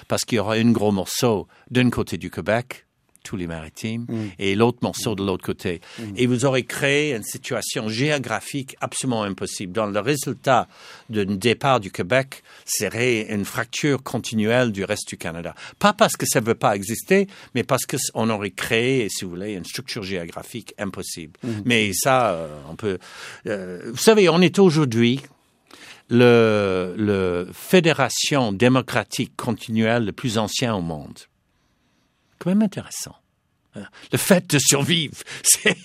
[0.07, 2.85] parce qu'il y aura un gros morceau d'un côté du Québec,
[3.23, 4.07] tous les maritimes,
[4.39, 5.81] et l'autre morceau de l'autre côté.
[6.15, 9.73] Et vous aurez créé une situation géographique absolument impossible.
[9.73, 10.67] Dans le résultat
[11.09, 15.53] d'un départ du Québec serait une fracture continuelle du reste du Canada.
[15.79, 19.31] Pas parce que ça ne veut pas exister, mais parce qu'on aurait créé, si vous
[19.31, 21.33] voulez, une structure géographique impossible.
[21.65, 22.97] Mais ça, euh, on peut...
[23.47, 25.21] euh, vous savez, on est aujourd'hui
[26.09, 31.19] le, le fédération démocratique continuelle le plus ancien au monde.
[32.39, 33.15] Quand même intéressant.
[34.11, 35.75] Le fait de survivre, c'est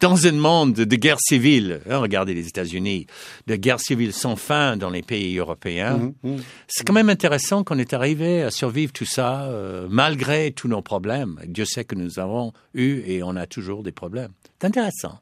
[0.00, 1.80] dans un monde de guerre civile.
[1.90, 3.06] Hein, regardez les États-Unis,
[3.46, 5.98] de guerre civile sans fin dans les pays européens.
[5.98, 6.42] Mhm, mhm.
[6.68, 10.82] C'est quand même intéressant qu'on est arrivé à survivre tout ça euh, malgré tous nos
[10.82, 11.40] problèmes.
[11.46, 14.32] Dieu sait que nous avons eu et on a toujours des problèmes.
[14.60, 15.18] C'est intéressant.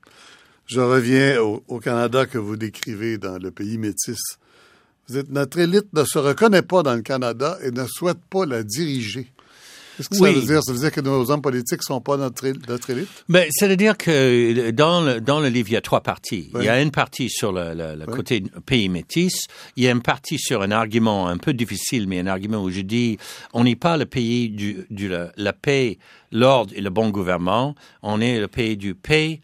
[0.72, 4.38] Je reviens au, au Canada que vous décrivez dans le pays métis.
[5.08, 8.46] Vous êtes, notre élite ne se reconnaît pas dans le Canada et ne souhaite pas
[8.46, 9.26] la diriger.
[9.96, 10.32] Qu'est-ce que Oui.
[10.32, 10.62] ça veut dire?
[10.62, 13.08] Ça veut dire que nos hommes politiques sont pas notre, él- notre élite?
[13.28, 16.48] Ben, c'est-à-dire que dans le, dans le livre, il y a trois parties.
[16.54, 16.61] Oui.
[16.62, 18.16] Il y a une partie sur le, le- le Oui.
[18.16, 19.48] côté pays métis.
[19.76, 22.70] Il y a une partie sur un argument un peu difficile, mais un argument où
[22.70, 23.18] je dis,
[23.52, 25.98] on n'est pas le pays du, du la, la paix,
[26.30, 27.74] l'ordre et le bon gouvernement.
[28.02, 29.42] On est le pays du paix,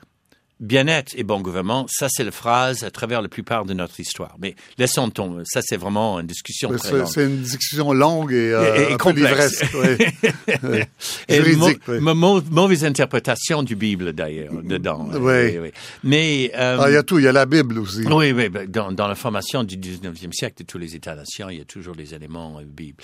[0.60, 1.86] bien-être et bon gouvernement.
[1.88, 4.36] Ça, c'est la phrase à travers la plupart de notre histoire.
[4.40, 5.42] Mais laissons tomber.
[5.44, 7.06] Ça, c'est vraiment une discussion très longue.
[7.06, 9.62] c'est une discussion longue et, euh, Et- et complexe.
[9.74, 10.06] oui.
[10.62, 10.80] Oui.
[11.28, 12.00] Et mau- oui.
[12.00, 15.08] ma- mau- mauvaise interprétation du Bible d'ailleurs dedans.
[15.14, 15.70] Oui.
[16.02, 17.18] Mais euh, Ah, il y a tout.
[17.18, 18.02] Il y a la Bible aussi.
[18.06, 21.58] oui, oui, ben, dans, dans la formation du 19e siècle de tous les États-nations, il
[21.58, 23.02] y a toujours les éléments euh, Bible.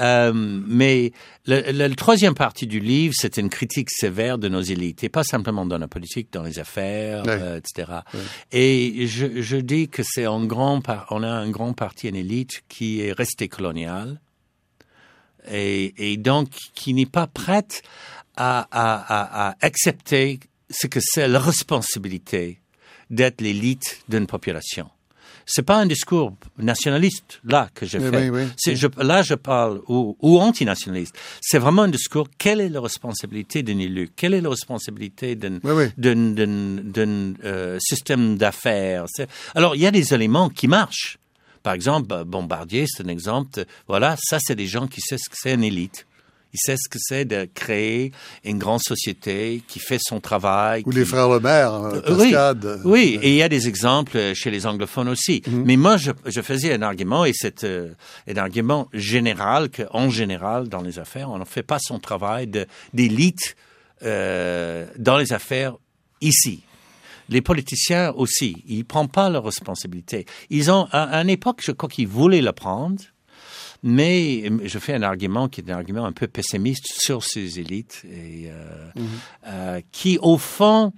[0.00, 1.12] Euh, mais
[1.46, 5.08] le, le- le troisième partie du livre, c'est une critique sévère de nos élites, et
[5.08, 6.91] pas simplement dans la politique, dans les affaires,
[7.22, 7.28] Ouais.
[7.28, 7.92] euh, etc.
[8.52, 12.62] Et je, je dis que c'est en grand, on a un grand parti, une élite
[12.68, 14.20] qui est restée coloniale,
[15.50, 17.82] et, et donc qui n'est pas prête
[18.36, 22.60] à, à, à, à accepter ce que c'est la responsabilité
[23.10, 24.88] d'être l'élite d'une population.
[25.46, 28.30] C'est pas un discours nationaliste là que je fais.
[28.30, 28.48] oui, oui.
[28.56, 31.14] C'est- je- là, je parle ou, ou antinationaliste.
[31.40, 32.28] C'est vraiment un discours.
[32.38, 35.72] Quelle est la responsabilité d'un élu Quelle est la responsabilité d'un Oui,
[37.44, 39.06] euh, système d'affaires?
[39.54, 41.18] Alors, il y a des éléments qui marchent.
[41.62, 43.64] Par exemple, Bombardier, c'est un exemple.
[43.86, 46.06] voilà, ça, c'est des gens qui savent ce que c'est une élite.
[46.54, 48.12] Ils savent ce que c'est de créer
[48.44, 50.82] une grande société qui fait son travail.
[50.84, 52.64] Ou qui- les frères Lemaire, euh, euh, oui, Cascade.
[52.66, 55.42] euh, oui, et il y a des exemples euh, chez les anglophones aussi.
[55.50, 57.94] Mais moi, je, je faisais un argument, et c'est euh,
[58.28, 62.48] un argument général que, en général, dans les affaires, on ne fait pas son travail
[62.92, 63.56] d'élite
[64.02, 65.76] euh, dans les affaires
[66.20, 66.62] ici.
[67.28, 70.26] Les politiciens aussi, ils ne prennent pas leurs responsabilités.
[70.50, 73.00] Ils ont, à, à une époque, je crois qu'ils voulaient le prendre,
[73.82, 78.04] mais je fais un argument qui est un argument un peu pessimiste sur ces élites
[78.04, 78.90] et euh,
[79.48, 80.92] euh, qui, au fond,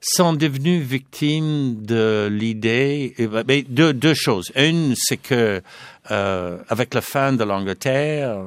[0.00, 3.14] sont devenus victimes de l'idée.
[3.16, 4.52] eh ben, ben, deux, deux choses.
[4.56, 5.62] Une, c'est que
[6.10, 8.44] euh, avec la fin de l'Angleterre,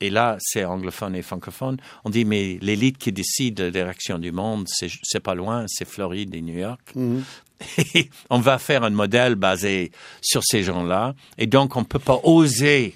[0.00, 1.78] et là, c'est anglophone et francophone.
[2.04, 5.88] On dit, mais l'élite qui décide de la direction du monde, c'est pas loin, c'est
[5.88, 6.94] Floride et New York.
[7.94, 9.90] Et on va faire un modèle basé
[10.22, 11.14] sur ces gens-là.
[11.36, 12.94] Et donc, on peut pas oser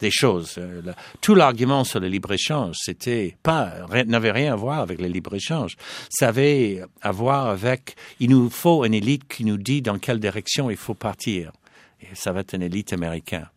[0.00, 0.54] des choses.
[0.58, 0.80] Euh,
[1.20, 3.74] Tout l'argument sur le libre-échange, c'était pas,
[4.06, 5.76] n'avait rien à voir avec le libre-échange.
[6.10, 10.20] Ça avait à voir avec, il nous faut une élite qui nous dit dans quelle
[10.20, 11.50] direction il faut partir.
[12.00, 13.48] Et ça va être une élite américaine.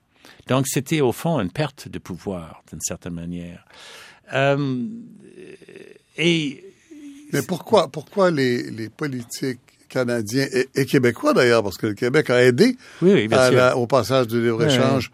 [0.48, 3.64] Donc, c'était au fond une perte de pouvoir, d'une certaine manière.
[4.34, 4.86] Euh,
[6.18, 6.64] et
[7.34, 12.30] Mais pourquoi, pourquoi les, les politiques canadiens et, et québécois d'ailleurs, parce que le Québec
[12.30, 13.58] a aidé Oui, oui, bien à sûr.
[13.58, 15.12] la- au passage du libre-échange.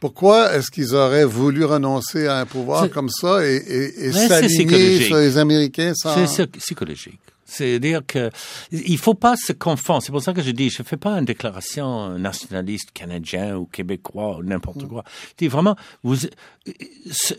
[0.00, 5.02] Pourquoi est-ce qu'ils auraient voulu renoncer à un pouvoir comme ça et, et, et s'aligner
[5.02, 6.14] sur les Américains sans...
[6.14, 7.20] C'est c'est psychologique.
[7.50, 8.30] C'est-à-dire que
[8.70, 10.02] il faut pas se confondre.
[10.02, 14.36] C'est pour ça que je dis, je fais pas une déclaration nationaliste canadien ou québécois
[14.36, 15.02] ou n'importe quoi.
[15.30, 16.28] Je dis vraiment, vous, ce,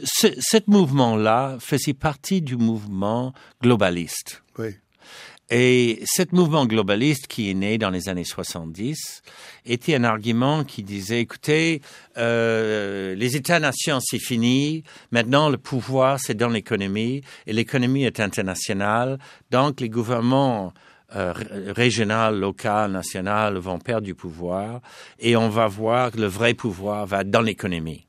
[0.04, 4.42] ce, cet mouvement-là faisait partie du mouvement globaliste?
[4.58, 4.70] Oui.
[5.52, 9.24] Et ce mouvement globaliste qui est né dans les années 70
[9.66, 11.82] était un argument qui disait, écoutez,
[12.18, 14.84] euh, les États-nations, c'est fini.
[15.12, 17.22] Maintenant, le pouvoir, c'est dans l'économie.
[17.48, 19.18] Et l'économie est internationale.
[19.50, 20.72] Donc, les gouvernements
[21.16, 24.82] euh, ré- régional, local, national vont perdre du pouvoir.
[25.20, 28.06] Et on va voir que le vrai pouvoir va dans l'économie.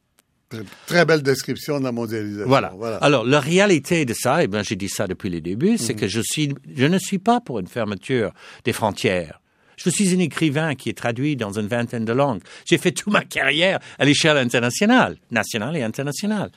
[0.87, 2.49] Très, belle description de la mondialisation.
[2.49, 2.73] Voilà.
[2.77, 2.97] voilà.
[2.97, 6.01] Alors, la réalité de ça, et ben, j'ai dit ça depuis le début, c'est Mhm.
[6.01, 8.33] que je suis, je ne suis pas pour une fermeture
[8.65, 9.40] des frontières.
[9.83, 12.41] Je suis un écrivain qui est traduit dans une vingtaine de langues.
[12.67, 16.51] J'ai fait toute ma carrière à l'échelle internationale, nationale et internationale.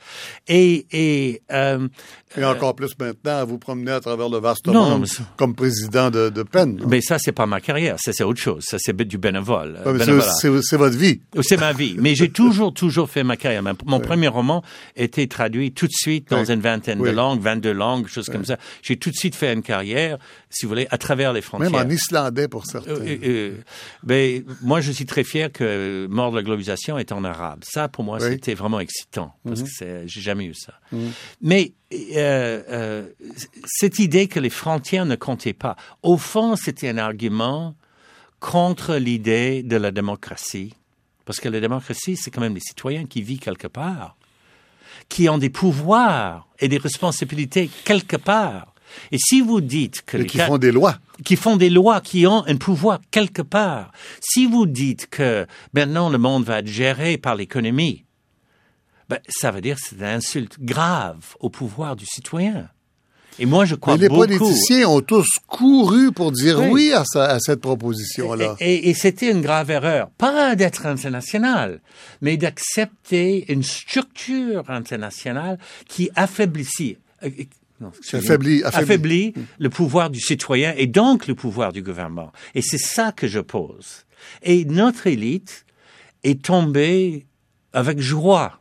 [0.48, 1.88] Et, et, euh,
[2.36, 5.54] Et encore plus maintenant, à vous promener à travers le vaste Non, monde ça- comme
[5.54, 6.82] président de, de peine.
[6.88, 7.96] mais ça, c'est pas ma carrière.
[7.98, 8.64] Ça, c'est autre chose.
[8.66, 9.78] Ça, c'est du bénévole.
[9.86, 10.04] Ouais, mais
[10.40, 11.20] c'est- votre vie.
[11.42, 11.96] C'est ma vie.
[11.98, 13.62] Mais j'ai toujours, toujours fait ma carrière.
[13.86, 14.62] Mon premier roman
[14.96, 16.52] était traduit tout de suite dans Ouais.
[16.52, 18.58] une vingtaine de langues, 22 langues, choses comme ça.
[18.82, 20.18] J'ai tout de suite fait une carrière,
[20.50, 21.70] si vous voulez, à travers les frontières.
[21.70, 22.90] Même en islandais pour certains.
[22.92, 23.56] Euh, euh,
[24.02, 27.62] ben, moi, je suis très fier que Mort de la globalisation est en arabe.
[27.64, 29.66] Ça, pour moi, c'était vraiment excitant parce mhm.
[29.66, 30.74] que j'ai jamais eu ça.
[30.92, 31.12] Mhm.
[31.42, 33.08] Mais euh, euh,
[33.66, 37.74] cette idée que les frontières ne comptaient pas, au fond, c'était un argument
[38.40, 40.74] contre l'idée de la démocratie.
[41.24, 44.16] Parce que la démocratie, c'est quand même les citoyens qui vivent quelque part,
[45.08, 48.73] qui ont des pouvoirs et des responsabilités quelque part.
[49.12, 50.18] Et si vous dites que...
[50.18, 50.98] qui font des lois.
[51.24, 53.92] Qui font des lois, qui ont un pouvoir quelque part.
[54.20, 58.04] Si vous dites que maintenant le monde va être géré par l'économie,
[59.08, 62.68] ben, ça veut dire que c'est une insulte grave au pouvoir du citoyen.
[63.38, 67.04] Et moi, je crois Mais les politiciens ont tous couru pour dire oui, à,
[67.40, 68.56] cette proposition-là.
[68.60, 70.08] Et, et c'était une grave erreur.
[70.10, 71.80] Pas d'être international,
[72.20, 76.98] mais d'accepter une structure internationale qui affaiblit,
[78.12, 79.34] affaiblit, affaiblit.
[79.58, 82.32] le pouvoir du citoyen et donc le pouvoir du gouvernement.
[82.54, 84.06] Et c'est ça que je pose.
[84.42, 85.66] Et notre élite
[86.22, 87.26] est tombée
[87.72, 88.60] avec joie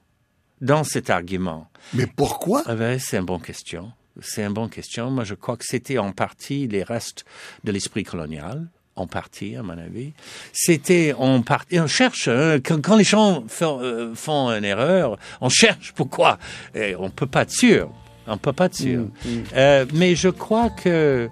[0.61, 1.69] dans cet argument.
[1.93, 2.63] Mais pourquoi?
[2.65, 3.91] Ah ben, C'est une bonne question.
[4.21, 5.11] C'est une bonne question.
[5.11, 7.25] Moi, je crois que c'était en partie les restes
[7.63, 10.13] de l'esprit colonial en partie, à mon avis.
[10.51, 11.79] C'était en partie.
[11.79, 16.37] On cherche hein, quand, les gens font, euh, font, une erreur, on cherche pourquoi.
[16.75, 17.91] Et on peut pas être sûr.
[18.27, 19.01] On peut pas être sûr.
[19.01, 19.43] Mm, mm.
[19.55, 21.29] Euh, mais je crois que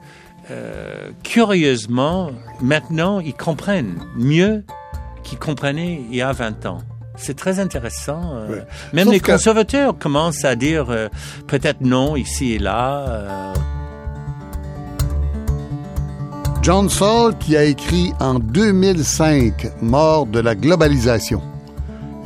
[0.49, 4.63] euh, curieusement, maintenant, ils comprennent mieux
[5.23, 6.79] qu'ils comprenaient il y a 20 ans.
[7.15, 8.21] C'est très intéressant.
[8.35, 8.61] Euh,
[8.93, 11.07] même les conservateurs commencent à dire euh,
[11.47, 13.53] peut-être non ici et là.
[16.61, 21.41] John Saul qui a écrit en 2005 Mort de la globalisation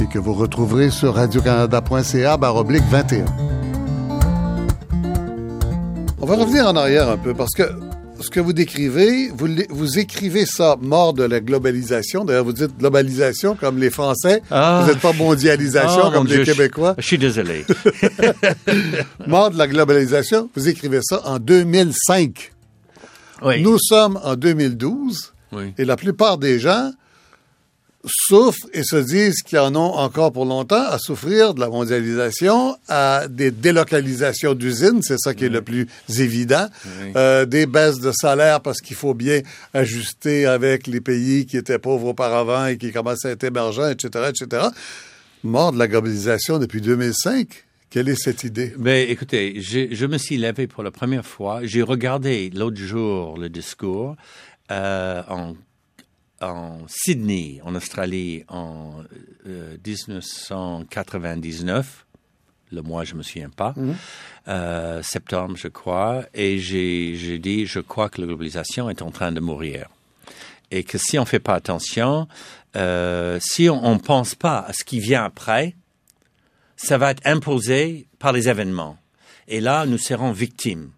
[0.01, 3.44] et que vous retrouverez sur radiocanada.ca baroblique 21.
[6.25, 7.61] On va revenir en arrière un peu parce que
[8.19, 12.25] ce que vous décrivez, vous, vous écrivez ça, mort de la globalisation.
[12.25, 14.41] D'ailleurs, vous dites globalisation comme les Français.
[14.49, 14.81] Ah.
[14.81, 16.95] vous n'êtes pas mondialisation ah, comme les Québécois.
[16.97, 17.63] Je, suis désolé.
[19.27, 22.53] mort de la globalisation, vous écrivez ça en 2005.
[23.43, 23.61] Oui.
[23.61, 25.75] Nous sommes en 2012 oui.
[25.77, 26.89] et la plupart des gens
[28.05, 32.77] souffrent et se disent qu'ils en ont encore pour longtemps à souffrir de la mondialisation,
[32.87, 35.87] à des délocalisations d'usines, c'est ça qui est le plus
[36.19, 36.67] évident,
[37.15, 39.41] euh, des baisses de salaire parce qu'il faut bien
[39.73, 44.29] ajuster avec les pays qui étaient pauvres auparavant et qui commençaient à être émergents, etc.,
[44.29, 44.67] etc.
[45.43, 47.47] Mort de la globalisation depuis 2005.
[47.89, 48.73] Quelle est cette idée?
[48.77, 51.61] Ben, écoutez, je, je me suis levé pour la première fois.
[51.63, 54.15] J'ai regardé l'autre jour le discours
[54.71, 55.53] euh, en
[56.41, 59.03] en Sydney, en Australie, en
[59.45, 61.77] 1999.
[61.77, 61.81] Euh,
[62.71, 63.73] le mois, je me souviens pas.
[63.77, 63.95] Mhm.
[64.47, 66.25] Euh, septembre, je crois.
[66.33, 69.87] Et j'ai dit, je crois que la globalisation est en train de mourir.
[70.71, 72.27] Et que si on fait pas attention,
[72.75, 75.75] euh, si on ne pense pas à ce qui vient après,
[76.75, 78.97] ça va être imposé par les événements.
[79.47, 80.91] Et là, nous serons victimes.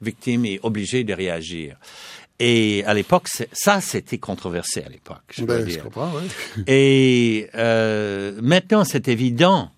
[0.00, 1.76] Victimes et obligés de réagir.
[2.40, 5.22] Et à l'époque, ça, c'était controversé à l'époque.
[5.30, 6.62] Je, ben, je comprends, oui.
[6.66, 9.70] Et euh, maintenant, c'est évident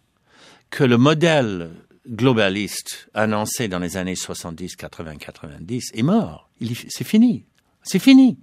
[0.71, 1.71] que le modèle
[2.09, 6.49] globaliste annoncé dans les années 70, 80, 90 est mort.
[6.89, 7.45] C'est fini.
[7.83, 8.39] C'est fini.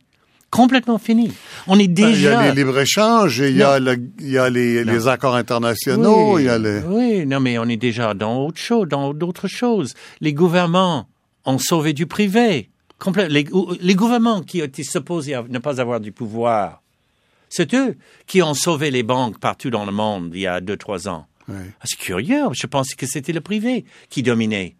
[0.51, 1.31] Complètement fini.
[1.65, 2.09] On est déjà.
[2.09, 3.65] Ben, il y a les libres-échanges, il,
[4.19, 6.81] il y a les, les accords internationaux, oui, il y a les.
[6.81, 9.95] Oui, non, mais on est déjà dans autre chose, dans d'autres choses.
[10.21, 11.09] Les gouvernements
[11.45, 12.69] ont sauvé du privé.
[13.29, 13.45] Les,
[13.81, 16.81] les, gouvernements qui étaient supposés ne pas avoir du pouvoir,
[17.49, 17.95] c'est eux
[18.27, 21.27] qui ont sauvé les banques partout dans le monde il y a deux, trois ans.
[21.49, 22.43] Ah, c'est curieux.
[22.53, 24.75] Je pensais que c'était le privé qui dominait.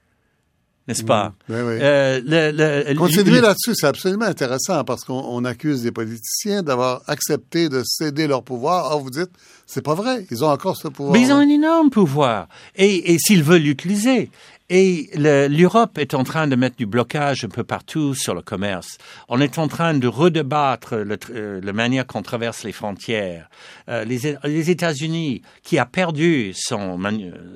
[0.88, 1.33] N'est-ce pas?
[1.47, 1.53] Mmh.
[1.53, 8.27] Euh, Continuer là-dessus, c'est absolument intéressant parce qu'on accuse des politiciens d'avoir accepté de céder
[8.27, 8.91] leur pouvoir.
[8.91, 9.31] Ah, vous dites,
[9.73, 10.25] c'est pas vrai.
[10.29, 11.13] Ils ont encore ce pouvoir.
[11.13, 12.47] Mais ils ont un énorme pouvoir.
[12.75, 14.29] Et, s'ils veulent l'utiliser.
[14.69, 18.97] Et l'Europe est en train de mettre du blocage un peu partout sur le commerce.
[19.27, 23.49] On est en train de redébattre le, euh, la manière qu'on traverse les frontières.
[23.89, 26.97] Euh, les, États-Unis, qui a perdu son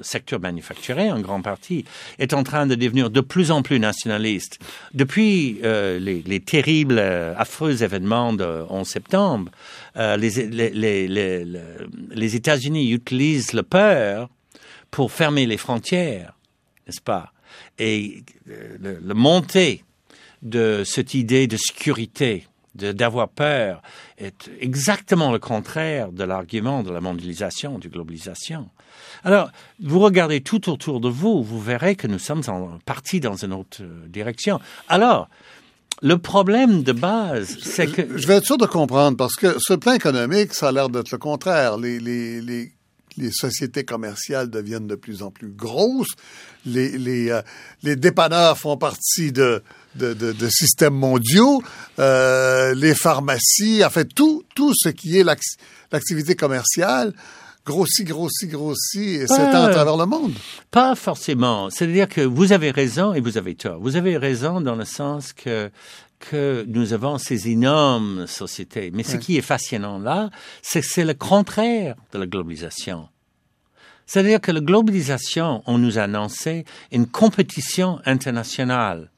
[0.01, 1.85] secteur manufacturier en grande partie,
[2.19, 4.59] est en train de devenir de plus en plus nationaliste.
[4.93, 9.51] Depuis euh, les, les, terribles, affreux événements de 11 septembre,
[9.97, 10.35] euh, les,
[12.35, 14.29] États-Unis utilisent la peur
[14.91, 16.37] pour fermer les frontières
[16.87, 17.33] n'est-ce pas?
[17.77, 19.83] Et euh, le, le, montée
[20.41, 23.81] de cette idée de sécurité, d'avoir peur,
[24.17, 28.69] est exactement le contraire de l'argument de la mondialisation, de globalisation.
[29.23, 29.49] Alors,
[29.81, 33.53] vous regardez tout autour de vous, vous verrez que nous sommes en partie dans une
[33.53, 34.59] autre direction.
[34.87, 35.27] Alors,
[36.01, 38.17] le problème de base, c'est que...
[38.17, 41.11] Je vais être sûr de comprendre, parce que ce plan économique, ça a l'air d'être
[41.11, 41.77] le contraire.
[41.77, 42.71] Les, les, les,
[43.17, 46.13] les, sociétés commerciales deviennent de plus en plus grosses.
[46.65, 47.41] Les, les, euh,
[47.81, 49.63] les dépanneurs font partie de,
[49.95, 51.63] de, de, de systèmes mondiaux.
[51.97, 55.23] Euh, les pharmacies, en fait, tout, tout ce qui est
[55.91, 57.13] l'activité commerciale
[57.67, 60.33] grossit, grossit et s'étend à travers le monde.
[60.71, 61.69] Pas forcément.
[61.69, 63.79] C'est-à-dire que vous avez raison et vous avez tort.
[63.79, 65.69] Vous avez raison dans le sens que
[66.19, 68.89] que nous avons ces énormes sociétés.
[68.91, 70.31] Mais ce qui est fascinant là,
[70.63, 73.07] c'est que c'est le contraire de la globalisation.
[74.07, 79.11] C'est-à-dire que la globalisation, on nous a annoncé une compétition internationale.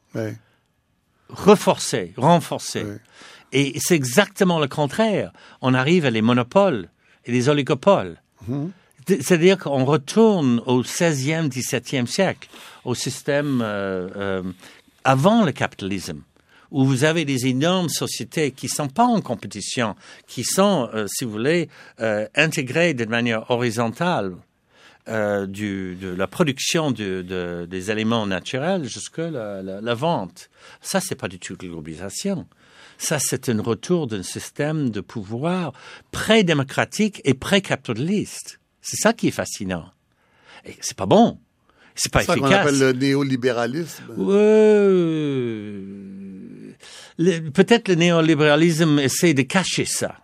[1.29, 2.85] Renforcée, renforcée.
[3.51, 5.31] Et c'est exactement le contraire.
[5.61, 6.89] On arrive à les monopoles
[7.25, 8.21] et les oligopoles.
[9.07, 12.47] C'est-à-dire qu'on retourne au 16e, 17e siècle,
[12.85, 14.43] au système euh, euh,
[15.03, 16.21] avant le capitalisme,
[16.69, 19.95] où vous avez des énormes sociétés qui ne sont pas en compétition,
[20.27, 21.69] qui sont, euh, si vous voulez,
[22.35, 24.35] intégrées de manière horizontale.
[25.07, 30.51] De la production de, des éléments naturels jusqu'à la, vente.
[30.81, 32.45] Ça, c'est pas du tout la globalisation.
[32.99, 35.71] Ça, c'est un retour d'un système de pouvoir
[36.11, 38.59] pré-démocratique et pré-capitaliste.
[38.81, 39.85] C'est ça qui est fascinant.
[40.65, 41.39] Et c'est pas bon.
[41.95, 42.49] C'est pas ça efficace.
[42.49, 44.03] qu'on appelle le néolibéralisme.
[47.51, 50.17] Peut-être le néolibéralisme essaie de cacher ça.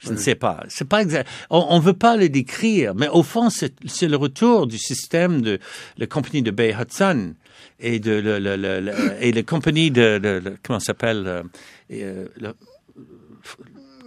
[0.00, 0.64] Je ne sais pas.
[0.68, 1.28] C'est pas exact.
[1.50, 5.58] On, ne veut pas le décrire, mais au fond, c'est le retour du système de
[5.98, 7.34] la compagnie de Bay Hudson
[7.80, 11.42] et de le, le, le, et la compagnie de, de, comment s'appelle
[11.90, 12.54] euh, la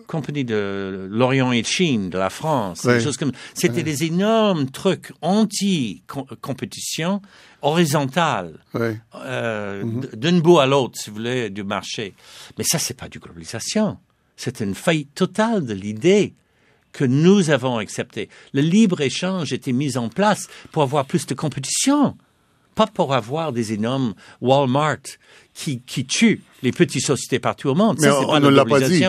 [0.07, 4.69] compagnie de l'Orient et de Chine de la France, des choses comme c'était des énormes
[4.69, 6.03] trucs anti
[6.41, 7.21] compétition
[7.61, 10.01] horizontale euh, mhm.
[10.13, 12.13] d'un bout à l'autre, si vous voulez, du marché.
[12.57, 13.97] Mais ça, c'est pas du globalisation.
[14.35, 16.33] C'est une faillite totale de l'idée
[16.91, 18.27] que nous avons acceptée.
[18.53, 22.17] Le libre échange était mis en place pour avoir plus de compétition
[22.75, 25.03] pas pour avoir des énormes Walmart
[25.53, 27.97] qui, qui tuent les petites sociétés partout au monde.
[27.99, 29.03] Mais ça, on, ne l'a pas dit.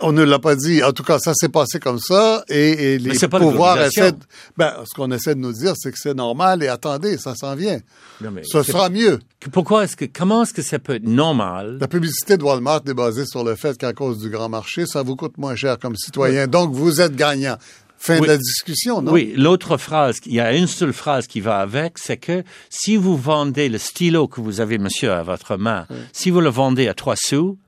[0.00, 0.82] On ne l'a pas dit.
[0.82, 4.12] En tout cas, ça s'est passé comme ça et, et les pouvoirs essaient.
[4.12, 4.18] De,
[4.56, 7.54] ben, ce qu'on essaie de nous dire, c'est que c'est normal et attendez, ça s'en
[7.54, 7.80] vient.
[8.20, 9.18] Non, mais ce sera mieux.
[9.52, 11.78] Pourquoi est-ce que comment est-ce que ça peut être normal?
[11.80, 15.02] La publicité de Walmart est basée sur le fait qu'à cause du grand marché, ça
[15.02, 16.46] vous coûte moins cher comme citoyen.
[16.46, 17.56] Donc vous êtes gagnant.
[17.98, 19.12] Fin de la discussion, non?
[19.12, 22.96] Oui, l'autre phrase, il y a une seule phrase qui va avec, c'est que si
[22.96, 26.86] vous vendez le stylo que vous avez, monsieur, à votre main, si vous le vendez
[26.86, 27.58] à trois sous,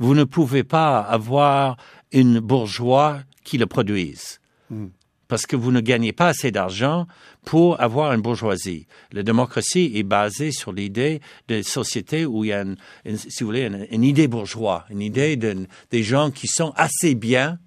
[0.00, 1.76] vous ne pouvez pas avoir
[2.12, 4.40] une bourgeois qui le produise.
[4.70, 4.88] Hmm.
[5.28, 7.06] Parce que vous ne gagnez pas assez d'argent
[7.44, 8.86] pour avoir une bourgeoisie.
[9.12, 12.76] La démocratie est basée sur l'idée de société où il y a, une,
[13.16, 17.58] si vous voulez, une, idée bourgeoise, une idée de, des gens qui sont assez bien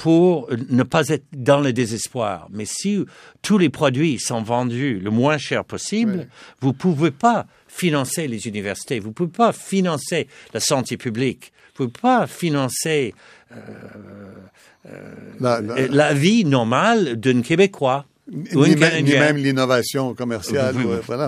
[0.00, 2.48] pour ne pas être dans le désespoir.
[2.50, 3.04] Mais si
[3.42, 6.26] tous les produits sont vendus le moins cher possible,
[6.62, 11.52] vous ne pouvez pas financer les universités, vous ne pouvez pas financer la santé publique,
[11.76, 13.14] vous ne pouvez pas financer
[13.52, 13.56] euh,
[14.86, 18.06] euh, la, vie normale d'un Québécois.
[18.32, 20.76] Ni, même, l'innovation commerciale.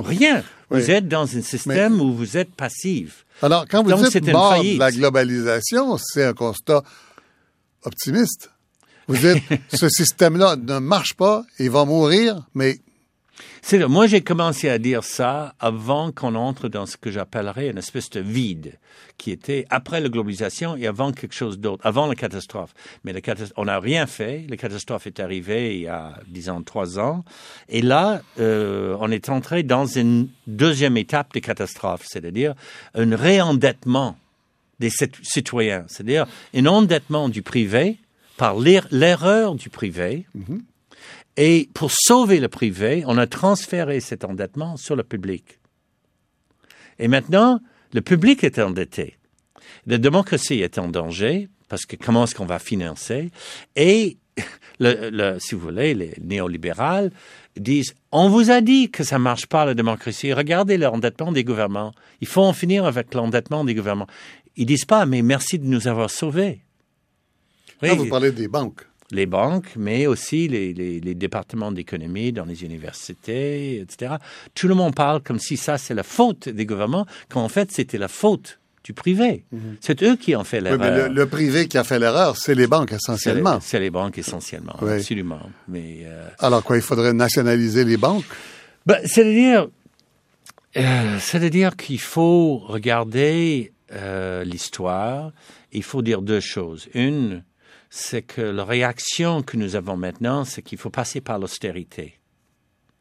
[0.02, 0.42] Rien.
[0.70, 3.26] Vous êtes dans un système où vous êtes passif.
[3.42, 6.82] Alors, quand vous dites mort de la globalisation, c'est un constat
[7.84, 8.51] optimiste.
[9.08, 9.42] Vous dites,
[9.72, 12.78] ce système-là ne marche pas, il va mourir, mais...
[13.64, 17.78] C'est moi j'ai commencé à dire ça avant qu'on entre dans ce que j'appellerais une
[17.78, 18.78] espèce de vide
[19.18, 22.74] qui était après la globalisation et avant quelque chose d'autre, avant la catastrophe.
[23.04, 23.14] Mais
[23.56, 24.44] on n'a rien fait.
[24.48, 27.24] La catastrophe est arrivée il y a, disons, trois ans.
[27.68, 32.54] Et là, euh, on est entré dans une deuxième étape de catastrophe, c'est-à-dire
[32.94, 34.16] un réendettement
[34.80, 34.90] des
[35.22, 37.98] citoyens, c'est-à-dire un endettement du privé
[38.42, 40.26] par l'erreur du privé.
[40.34, 40.62] Mhm.
[41.36, 45.60] Et pour sauver le privé, on a transféré cet endettement sur le public.
[46.98, 47.60] Et maintenant,
[47.92, 49.16] le public est endetté.
[49.86, 53.30] La démocratie est en danger parce que comment est-ce qu'on va financer?
[53.76, 54.16] Et
[54.80, 57.10] le, si vous voulez, les néolibéraux
[57.56, 60.32] disent on vous a dit que ça marche pas la démocratie.
[60.32, 61.92] Regardez l'endettement des gouvernements.
[62.20, 64.08] Il faut en finir avec l'endettement des gouvernements.
[64.56, 66.64] Ils disent pas mais merci de nous avoir sauvés.
[67.82, 68.86] Là, vous parlez des banques.
[69.10, 74.14] Les banques, mais aussi les, les, départements d'économie dans les universités, etc.
[74.54, 77.70] Tout le monde parle comme si ça, c'est la faute des gouvernements, quand en fait,
[77.70, 79.44] c'était la faute du privé.
[79.52, 79.76] Mhm.
[79.80, 81.08] C'est eux qui ont fait l'erreur.
[81.08, 83.58] Oui, le, privé qui a fait l'erreur, c'est les banques essentiellement.
[83.60, 85.50] C'est les, banques essentiellement, absolument.
[85.68, 88.24] Mais, euh, Alors quoi, il faudrait nationaliser les banques?
[88.86, 89.68] Ben, C'est-à-dire,
[90.76, 95.32] Euh, C'est-à-dire qu'il faut regarder euh, l'histoire.
[95.72, 96.88] Il faut dire deux choses.
[96.94, 97.44] Une,
[97.94, 102.18] c'est que la réaction que nous avons maintenant, c'est qu'il faut passer par l'austérité.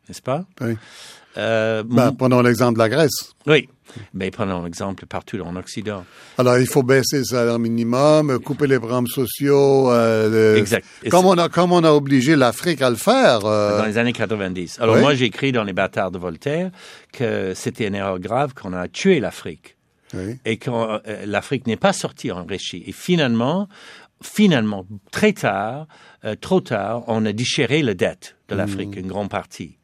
[0.10, 0.46] N'est-ce pas?
[0.60, 0.76] Oui.
[1.38, 3.34] Euh, Ben, prenons l'exemple de la Grèce.
[3.48, 3.70] oui.
[4.14, 6.06] Mais prenons l'exemple partout en Occident.
[6.38, 9.92] Alors, il faut baisser le salaire minimum, couper les programmes sociaux.
[9.92, 10.86] euh, Exact.
[11.10, 13.46] Comme on, a, comme on a obligé l'Afrique à le faire.
[13.46, 14.80] euh, dans les années 90.
[14.80, 15.02] Alors Oui.
[15.02, 16.72] moi, j'ai écrit dans Les Bâtards de Voltaire
[17.12, 19.76] que c'était une erreur grave qu'on a tué l'Afrique
[20.14, 20.38] oui.
[20.46, 20.70] et que
[21.26, 22.84] l'Afrique n'est pas sortie enrichie.
[22.88, 23.68] Et finalement,
[24.22, 25.88] finalement, très tard,
[26.26, 29.78] euh, trop tard, on a déchiré la dette de l'Afrique, une grande partie.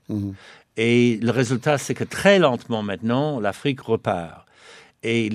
[0.78, 4.46] Et le résultat, c'est que très lentement maintenant, l'Afrique repart.
[5.04, 5.30] Et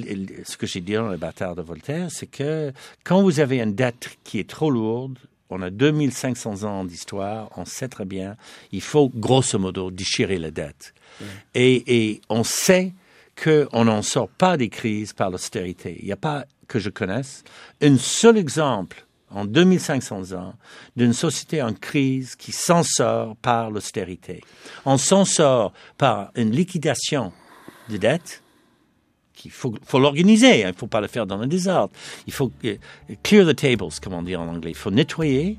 [0.45, 2.73] ce que j'ai dit dans le bâtard de Voltaire, c'est que
[3.05, 5.19] quand vous avez une dette qui est trop lourde,
[5.51, 8.37] on a 2500 ans d'histoire, on sait très bien,
[8.73, 10.95] il faut grosso modo déchirer la dette.
[11.55, 12.93] Et, et on sait
[13.43, 15.97] qu'on n'en sort pas des crises par l'austérité.
[16.01, 17.45] Il n'y a pas, que je connaisse,
[17.83, 20.55] un seul exemple en 2500 ans
[20.97, 24.41] d'une société en crise qui s'en sort par l'austérité.
[24.87, 27.33] On s'en sort par une liquidation
[27.91, 28.43] de dettes,
[29.35, 31.93] qu'il faut, l'organiser, hein, il ne faut pas le faire dans le désordre.
[32.27, 32.77] Il faut euh,
[33.23, 34.71] clear the tables, comme on dit en anglais.
[34.71, 35.59] Il faut nettoyer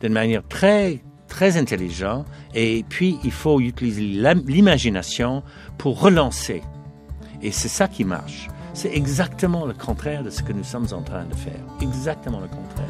[0.00, 5.42] d'une manière très, très intelligente et puis il faut utiliser l'im- l'imagination
[5.78, 6.62] pour relancer.
[7.42, 8.48] Et c'est ça qui marche.
[8.74, 11.60] C'est exactement le contraire de ce que nous sommes en train de faire.
[11.80, 12.86] Exactement le contraire.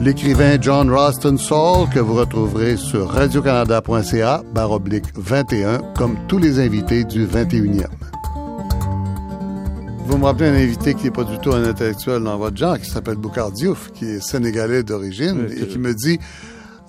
[0.00, 6.58] L'écrivain John Ralston Saul, que vous retrouverez sur radiocanada.ca, barre oblique 21, comme tous les
[6.58, 7.86] invités du 21e.
[10.06, 12.78] Vous me rappelez un invité qui n'est pas du tout un intellectuel dans votre genre,
[12.78, 16.18] qui s'appelle Boukhar Diouf, qui est sénégalais d'origine, Oui, et qui me dit...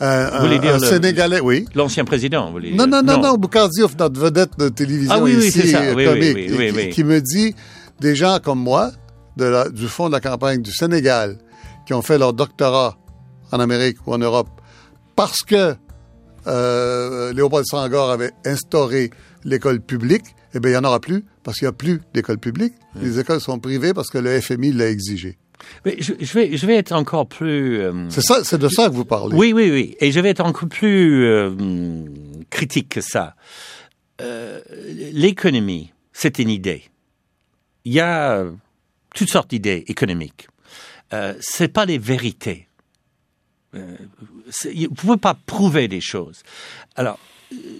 [0.01, 1.65] euh, Vous voulez un, dire un le- Sénégalais, oui.
[1.75, 3.03] L'ancien président, vous voulez Non, dire?
[3.03, 5.81] non, non, non, Boukhar Diouf, notre vedette de télévision Ah oui, ici, ça.
[5.81, 7.55] euh, Oui, comique, et qui, me dit
[7.99, 8.91] des gens comme moi,
[9.37, 11.37] de la- du fond de la campagne du Sénégal,
[11.85, 12.97] qui ont fait leur doctorat
[13.51, 14.49] en Amérique ou en Europe,
[15.15, 15.75] parce que
[16.47, 19.09] euh, Léopold Senghor avait instauré
[19.43, 22.37] l'école publique, eh bien, il n'y en aura plus, parce qu'il n'y a plus d'école
[22.37, 22.73] publique.
[23.01, 25.37] Les écoles sont privées parce que le FMI l'a exigé.
[25.85, 27.79] Mais je, je vais, je vais être encore plus...
[27.79, 29.35] euh, C'est ça, c'est de ça que vous parlez.
[29.35, 29.95] Oui, oui, oui.
[29.99, 31.51] Et je vais être encore plus euh,
[32.49, 33.35] critique que ça.
[34.21, 34.61] Euh,
[35.13, 36.83] L'économie, c'est une idée.
[37.83, 38.43] Il y a
[39.13, 40.47] toutes sortes d'idées économiques.
[41.39, 42.67] C'est pas des vérités.
[43.73, 46.43] Vous ne pouvez pas prouver des choses.
[46.95, 47.19] Alors,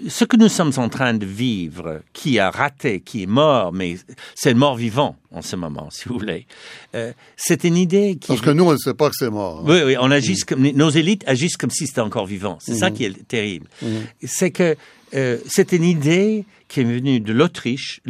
[0.07, 3.97] ce que nous sommes en train de vivre, qui a raté, qui est mort, mais
[4.35, 6.45] c'est le mort vivant en ce moment, si vous voulez,
[6.93, 8.27] euh, c'est une idée qui...
[8.27, 9.59] Parce que nous, on ne sait pas que c'est mort.
[9.61, 9.65] hein.
[9.67, 12.57] Oui, oui, on agit comme nos élites agissent comme si c'était encore vivant.
[12.61, 13.67] C'est ça qui est terrible.
[14.23, 14.75] C'est que
[15.13, 18.01] euh, c'est une idée qui est venue de l'Autriche,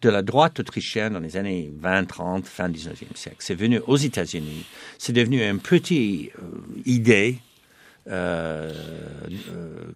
[0.00, 3.36] de la droite autrichienne dans les années 20, 30, fin 19e siècle.
[3.40, 4.64] C'est venu aux États-Unis.
[4.98, 6.42] C'est devenu une petite euh,
[6.86, 7.38] idée
[8.08, 8.72] euh,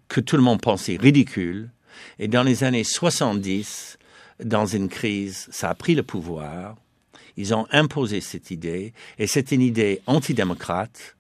[0.09, 1.71] que tout le monde pensait ridicule.
[2.19, 3.99] Et dans les années 70,
[4.45, 6.77] dans une crise, ça a pris le pouvoir.
[7.37, 11.17] Ils ont imposé cette idée, et c'est une idée antidémocrate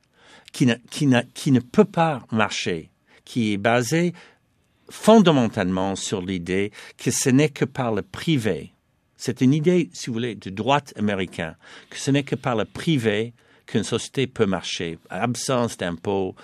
[0.52, 2.90] qui ne, qui ne peut pas marcher,
[3.24, 4.12] qui est basée
[4.90, 8.72] fondamentalement sur l'idée que ce n'est que par le privé.
[9.16, 11.54] C'est une idée, si vous voulez, de droite américain,
[11.88, 13.32] que ce n'est que par le privé
[13.66, 14.98] qu'une société peut marcher.
[15.08, 16.34] Absence d'impôts,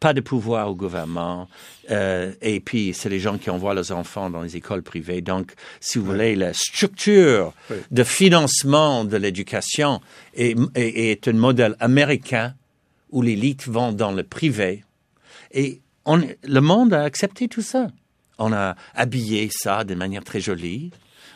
[0.00, 1.48] pas de pouvoir au gouvernement,
[1.90, 5.22] euh, et puis c'est les gens qui envoient leurs enfants dans les écoles privées.
[5.22, 7.76] Donc, si vous voulez, la structure Oui.
[7.90, 10.00] de financement de l'éducation
[10.34, 12.54] est, est, est un modèle américain
[13.10, 14.84] où l'élite vont dans le privé.
[15.52, 17.88] Et on, le monde a accepté tout ça.
[18.38, 20.90] On a habillé ça de manière très jolie.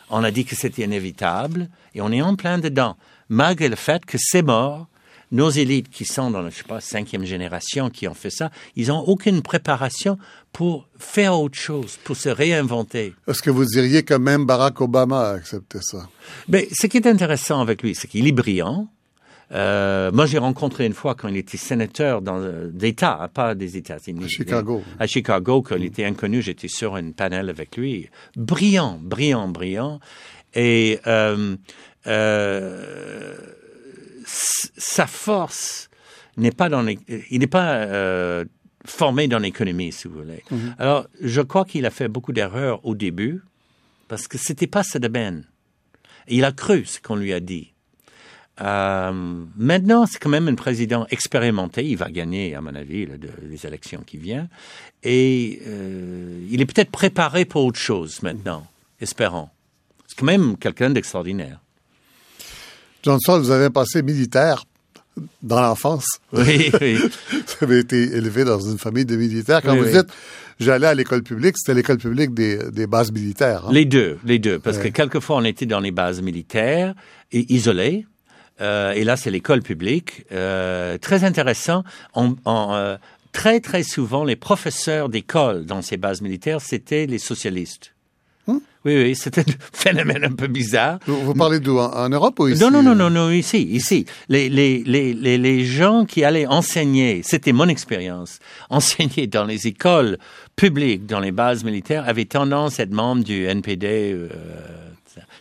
[0.09, 2.97] On a dit que c'était inévitable et on est en plein dedans.
[3.29, 4.87] Malgré le fait que c'est mort,
[5.31, 8.87] nos élites qui sont dans, je sais pas, cinquième génération qui ont fait ça, ils
[8.87, 10.17] n'ont aucune préparation
[10.51, 13.13] pour faire autre chose, pour se réinventer.
[13.27, 16.09] Est-ce que vous diriez que même Barack Obama a accepté ça?
[16.47, 18.87] Mais ce qui est intéressant avec lui, c'est qu'il est brillant.
[19.53, 23.53] Euh, moi, j'ai rencontré une fois quand il était sénateur dans, euh, d'État, hein, pas
[23.53, 24.23] des États-Unis.
[24.23, 24.81] À Chicago.
[24.97, 28.09] À Chicago, quand il était inconnu, j'étais sur une panel avec lui.
[28.37, 29.99] Brillant, brillant, brillant.
[30.53, 31.55] Et euh,
[32.07, 33.35] euh,
[34.25, 35.89] sa force
[36.37, 36.97] n'est pas dans les,
[37.29, 38.45] il n'est pas euh,
[38.85, 40.43] formé dans l'économie, si vous voulez.
[40.79, 43.41] Alors, je crois qu'il a fait beaucoup d'erreurs au début
[44.07, 45.45] parce que c'était pas sa domaine.
[46.27, 47.73] Il a cru ce qu'on lui a dit.
[48.61, 49.11] Euh,
[49.55, 51.83] maintenant, c'est quand même un président expérimenté.
[51.85, 54.49] Il va gagner, à mon avis, là, de- les élections qui viennent.
[55.03, 58.67] Et euh, il est peut-être préparé pour autre chose maintenant,
[58.99, 59.49] espérant.
[60.07, 61.59] C'est quand même quelqu'un d'extraordinaire.
[63.03, 64.63] Johnson, vous avez un passé militaire
[65.41, 66.05] dans l'enfance.
[66.31, 66.95] Oui, oui.
[67.31, 69.61] Vous avez été élevé dans une famille de militaires.
[69.61, 69.91] Quand Oui, vous oui.
[69.91, 70.07] dites,
[70.59, 73.65] j'allais à l'école publique, c'était l'école publique des, des bases militaires.
[73.67, 73.71] hein?
[73.73, 74.83] Les deux, les deux, parce Ouais.
[74.83, 76.95] que quelquefois on était dans les bases militaires
[77.33, 78.05] et isolés.
[78.61, 80.25] Euh, et là, c'est l'école publique.
[80.31, 81.83] Euh, très intéressant.
[82.15, 82.95] On, on, euh,
[83.33, 87.93] très très souvent, les professeurs d'école dans ces bases militaires, c'était les socialistes.
[88.83, 90.99] Oui, oui, c'était un phénomène un peu bizarre.
[91.05, 91.77] Vous, parlez d'où?
[91.77, 92.61] En, Europe ou ici?
[92.61, 92.95] Non, non, non, euh?
[92.95, 94.05] non, non, ici, ici.
[94.27, 99.67] Les, les, les, les, les gens qui allaient enseigner, c'était mon expérience, enseigner dans les
[99.67, 100.17] écoles
[100.55, 104.29] publiques, dans les bases militaires, avaient tendance à être membres du NPD, euh,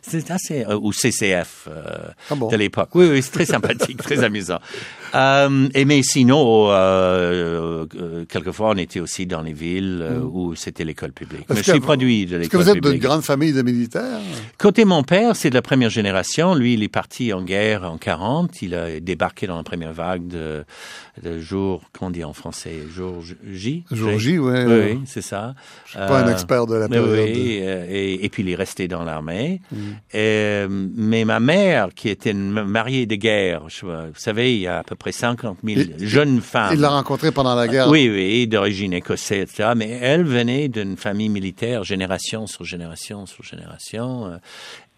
[0.03, 2.49] c'est assez, euh, ou CCF euh, Ah bon?
[2.49, 2.91] de l'époque.
[2.95, 4.59] Oui, oui, c'est très sympathique, très amusant.
[5.15, 10.55] Euh, et mais sinon, euh, euh, quelquefois, on était aussi dans les villes euh, où
[10.55, 11.47] c'était l'école publique.
[11.49, 12.93] Mais je suis produit de Est-ce que l'école vous êtes publique.
[13.01, 14.21] d'une grande famille de militaires?
[14.59, 16.55] Côté mon père, c'est de la première génération.
[16.55, 18.63] Lui, il est parti en guerre en 40.
[18.63, 20.65] Il a débarqué dans la première vague de,
[21.23, 23.85] de jour, qu'on dit en français, jour J.
[23.91, 24.65] Jour J, ouais.
[24.67, 25.55] Oui, oui, c'est ça.
[25.87, 27.11] Je suis pas un expert de la période.
[27.11, 29.61] oui, et, et puis il est resté dans l'armée.
[29.73, 30.91] Mm.
[30.95, 34.79] Mais ma mère, qui était une mariée de guerre, je vous savez, il y a
[34.79, 36.75] à peu près 50 000 Il- jeunes femmes.
[36.75, 37.89] Il l'a rencontré pendant la guerre.
[37.89, 39.71] Oui, oui, d'origine écossaise, etc.
[39.75, 44.27] Mais elle venait d'une famille militaire, génération sur génération sur génération.
[44.27, 44.37] euh,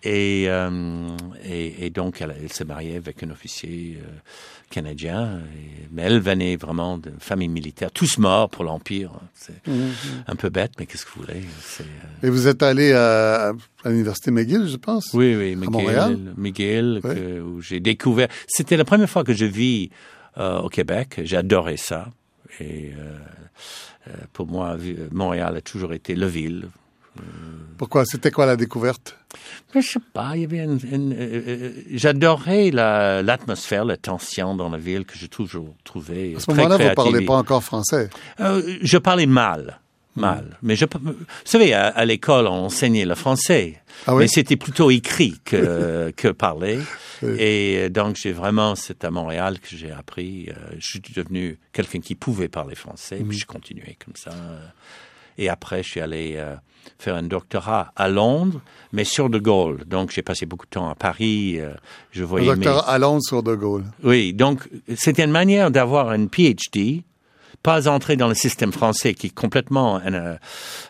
[0.04, 1.08] Et, euh,
[1.44, 4.08] et, et donc, elle, elle s'est mariée avec un officier euh,
[4.72, 5.38] canadien.
[5.56, 9.10] Et- mais elle venait vraiment d'une famille militaire, tous morts pour l'Empire.
[9.34, 9.90] C'est Mhm.
[10.26, 11.84] un peu bête, mais qu'est-ce que vous voulez euh,
[12.26, 13.50] Et vous êtes allé à,
[13.84, 15.10] à l'université McGill, je pense?
[15.12, 16.18] Oui, oui, McGill, Montréal?
[16.36, 18.28] McGill, que- où j'ai découvert.
[18.48, 19.90] C'était la première fois que je vis
[20.38, 21.20] euh, au Québec.
[21.24, 22.08] J'ai adoré ça.
[22.58, 23.18] Et euh,
[24.32, 24.76] pour moi,
[25.10, 26.68] Montréal a toujours été la ville.
[27.78, 28.04] Pourquoi?
[28.04, 29.16] C'était quoi la découverte?
[29.74, 33.96] Mais je sais pas, il y avait une, une- euh, euh, j'adorais la, l'atmosphère, la
[33.96, 36.94] tension dans la ville que j'ai toujours trouvé À ce très moment-là, vous créative.
[37.12, 38.08] parlez pas encore français.
[38.40, 39.80] Euh, je parlais mal,
[40.14, 40.58] mal.
[40.62, 43.80] Mais je, vous savez, à, à l'école, on enseignait le français.
[44.06, 44.20] Ah oui?
[44.24, 46.78] Mais c'était plutôt écrit que, que parlé.
[47.22, 47.34] Oui.
[47.38, 50.48] Et euh, donc, j'ai vraiment, c'est à Montréal que j'ai appris.
[50.50, 53.18] euh, je suis devenu quelqu'un qui pouvait parler français.
[53.20, 53.28] Mhm.
[53.28, 54.30] Puis je continuais comme ça.
[55.38, 56.54] Et après, je suis allé euh,
[56.98, 58.60] faire un doctorat à Londres,
[58.92, 59.84] mais sur De Gaulle.
[59.86, 61.58] Donc, j'ai passé beaucoup de temps à Paris.
[61.58, 61.72] euh,
[62.10, 63.84] je voyais mes- docteur à Londres sur De Gaulle.
[64.04, 67.02] oui, donc c'était une manière d'avoir un PhD,
[67.62, 70.34] pas entrer dans le système français qui est complètement, euh,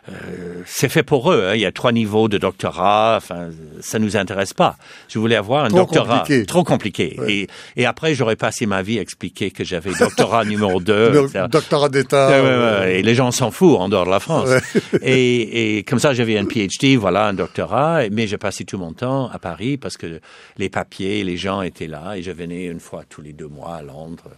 [0.08, 1.46] euh, c'est fait pour eux.
[1.48, 1.54] hein.
[1.54, 3.14] Il y a trois niveaux de doctorat.
[3.16, 3.50] Enfin,
[3.80, 4.76] ça nous intéresse pas.
[5.08, 6.46] Je voulais avoir un Trop doctorat compliqué.
[6.46, 7.16] trop compliqué.
[7.18, 7.32] Ouais.
[7.32, 11.10] Et, et après, j'aurais passé ma vie à expliquer que j'avais doctorat numéro 2.
[11.10, 12.30] Le doctorat d'État.
[12.30, 12.86] Euh.
[12.88, 14.48] Et les gens s'en foutent en dehors de la France.
[14.48, 14.80] Ouais.
[15.02, 18.08] et, et comme ça, j'avais un PhD, voilà, un doctorat.
[18.10, 20.20] Mais j'ai passé tout mon temps à Paris parce que
[20.58, 22.14] les papiers, les gens étaient là.
[22.16, 24.30] Et je venais une fois tous les deux mois à Londres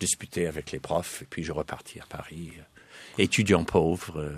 [0.00, 1.22] discuter avec les profs.
[1.22, 2.62] Et puis je repartis à Paris, euh,
[3.22, 4.30] étudiant pauvre, euh,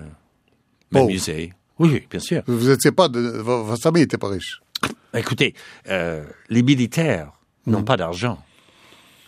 [0.91, 1.07] Pauvre.
[1.07, 1.55] m'amuser.
[1.79, 2.43] Oui, bien sûr.
[2.47, 4.61] Vous étiez pas de, vo- votre famille n'était pas riche.
[5.15, 5.55] Écoutez,
[5.89, 7.33] euh, les militaires
[7.67, 8.39] n'ont pas d'argent.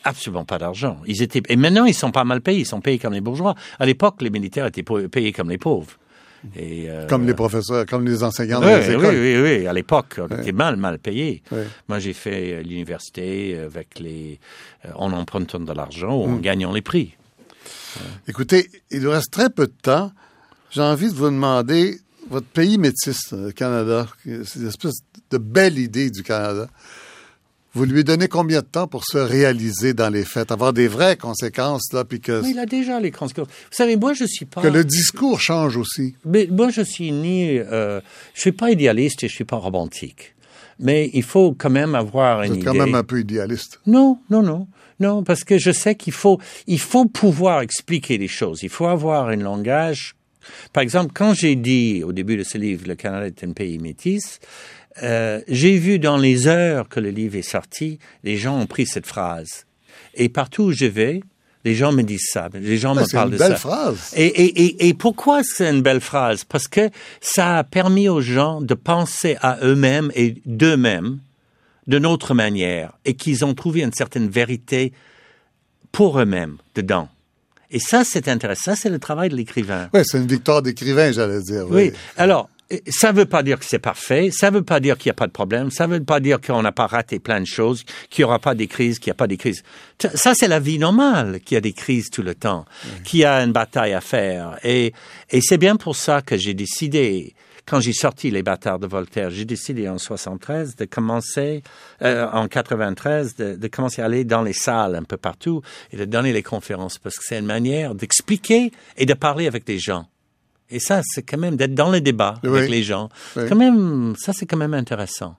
[0.02, 1.00] Absolument pas d'argent.
[1.06, 2.60] Ils étaient et maintenant ils sont pas mal payés.
[2.60, 3.54] Ils sont payés comme les bourgeois.
[3.78, 5.92] À l'époque, les militaires étaient payés comme les pauvres.
[6.56, 9.14] Et, euh, Comme les professeurs, comme les enseignants dans oui, les oui, écoles.
[9.14, 9.66] oui, oui.
[9.66, 11.42] À l'époque, on était mal, mal payés.
[11.52, 11.60] Oui.
[11.88, 14.38] Moi, j'ai fait euh, l'université avec les,
[14.84, 16.40] euh, en empruntant de l'argent ou en Mm.
[16.42, 17.14] gagnant les prix.
[18.28, 20.12] Écoutez, il nous reste très peu de temps.
[20.70, 24.06] J'ai envie de vous demander votre pays métis, le Canada.
[24.24, 24.96] C'est une espèce
[25.30, 26.68] de belle idée du Canada.
[27.74, 31.16] Vous lui donnez combien de temps pour se réaliser dans les faits, avoir des vraies
[31.16, 33.48] conséquences là, puis que, Mais il a déjà les conséquences.
[33.48, 34.62] Vous savez, moi, je suis pas.
[34.62, 36.14] que le discours change aussi.
[36.24, 38.00] Mais moi, je suis ni, euh,
[38.34, 40.34] je suis pas idéaliste et je suis pas romantique.
[40.78, 42.66] Mais il faut quand même avoir Vous une êtes idée.
[42.66, 43.80] quand même un peu idéaliste.
[43.86, 44.68] Non, non, non,
[45.00, 48.62] non, parce que je sais qu'il faut, il faut pouvoir expliquer les choses.
[48.62, 50.14] Il faut avoir un langage.
[50.72, 53.78] Par exemple, quand j'ai dit au début de ce livre, le Canada est un pays
[53.78, 54.40] métis,
[55.02, 58.86] euh, j'ai vu dans les heures que le livre est sorti, les gens ont pris
[58.86, 59.66] cette phrase.
[60.14, 61.22] Et partout où je vais,
[61.64, 62.48] les gens me disent ça.
[62.52, 63.56] Les gens me c'est parlent une de belle ça.
[63.56, 64.12] phrase.
[64.16, 66.44] Et, et, et, et pourquoi c'est une belle phrase?
[66.44, 66.90] Parce que
[67.20, 71.18] ça a permis aux gens de penser à eux-mêmes et d'eux-mêmes
[71.86, 74.92] d'une autre manière et qu'ils ont trouvé une certaine vérité
[75.90, 77.08] pour eux-mêmes dedans.
[77.70, 78.74] Et ça, c'est intéressant.
[78.74, 79.88] Ça, c'est le travail de l'écrivain.
[79.94, 81.64] Oui, c'est une victoire d'écrivain, j'allais dire.
[81.68, 81.92] Oui.
[82.16, 82.48] Alors,
[82.88, 85.14] ça ne veut pas dire que c'est parfait, ça ne veut pas dire qu'il n'y
[85.14, 87.46] a pas de problème, ça ne veut pas dire qu'on n'a pas raté plein de
[87.46, 89.62] choses, qu'il n'y aura pas des crises, qu'il n'y a pas des crises.
[90.14, 92.64] Ça, c'est la vie normale, qu'il y a des crises tout le temps,
[93.04, 94.58] qu'il y a une bataille à faire.
[94.64, 94.92] Et,
[95.30, 97.34] et c'est bien pour ça que j'ai décidé,
[97.66, 101.62] quand j'ai sorti Les bâtards de Voltaire, j'ai décidé en 73 de commencer,
[102.02, 105.62] euh, en 93, de, de commencer à aller dans les salles un peu partout
[105.92, 109.64] et de donner les conférences, parce que c'est une manière d'expliquer et de parler avec
[109.64, 110.06] des gens.
[110.70, 113.08] Et ça, c'est quand même d'être dans les débats avec les gens.
[113.34, 115.36] Quand même, ça, c'est quand même intéressant.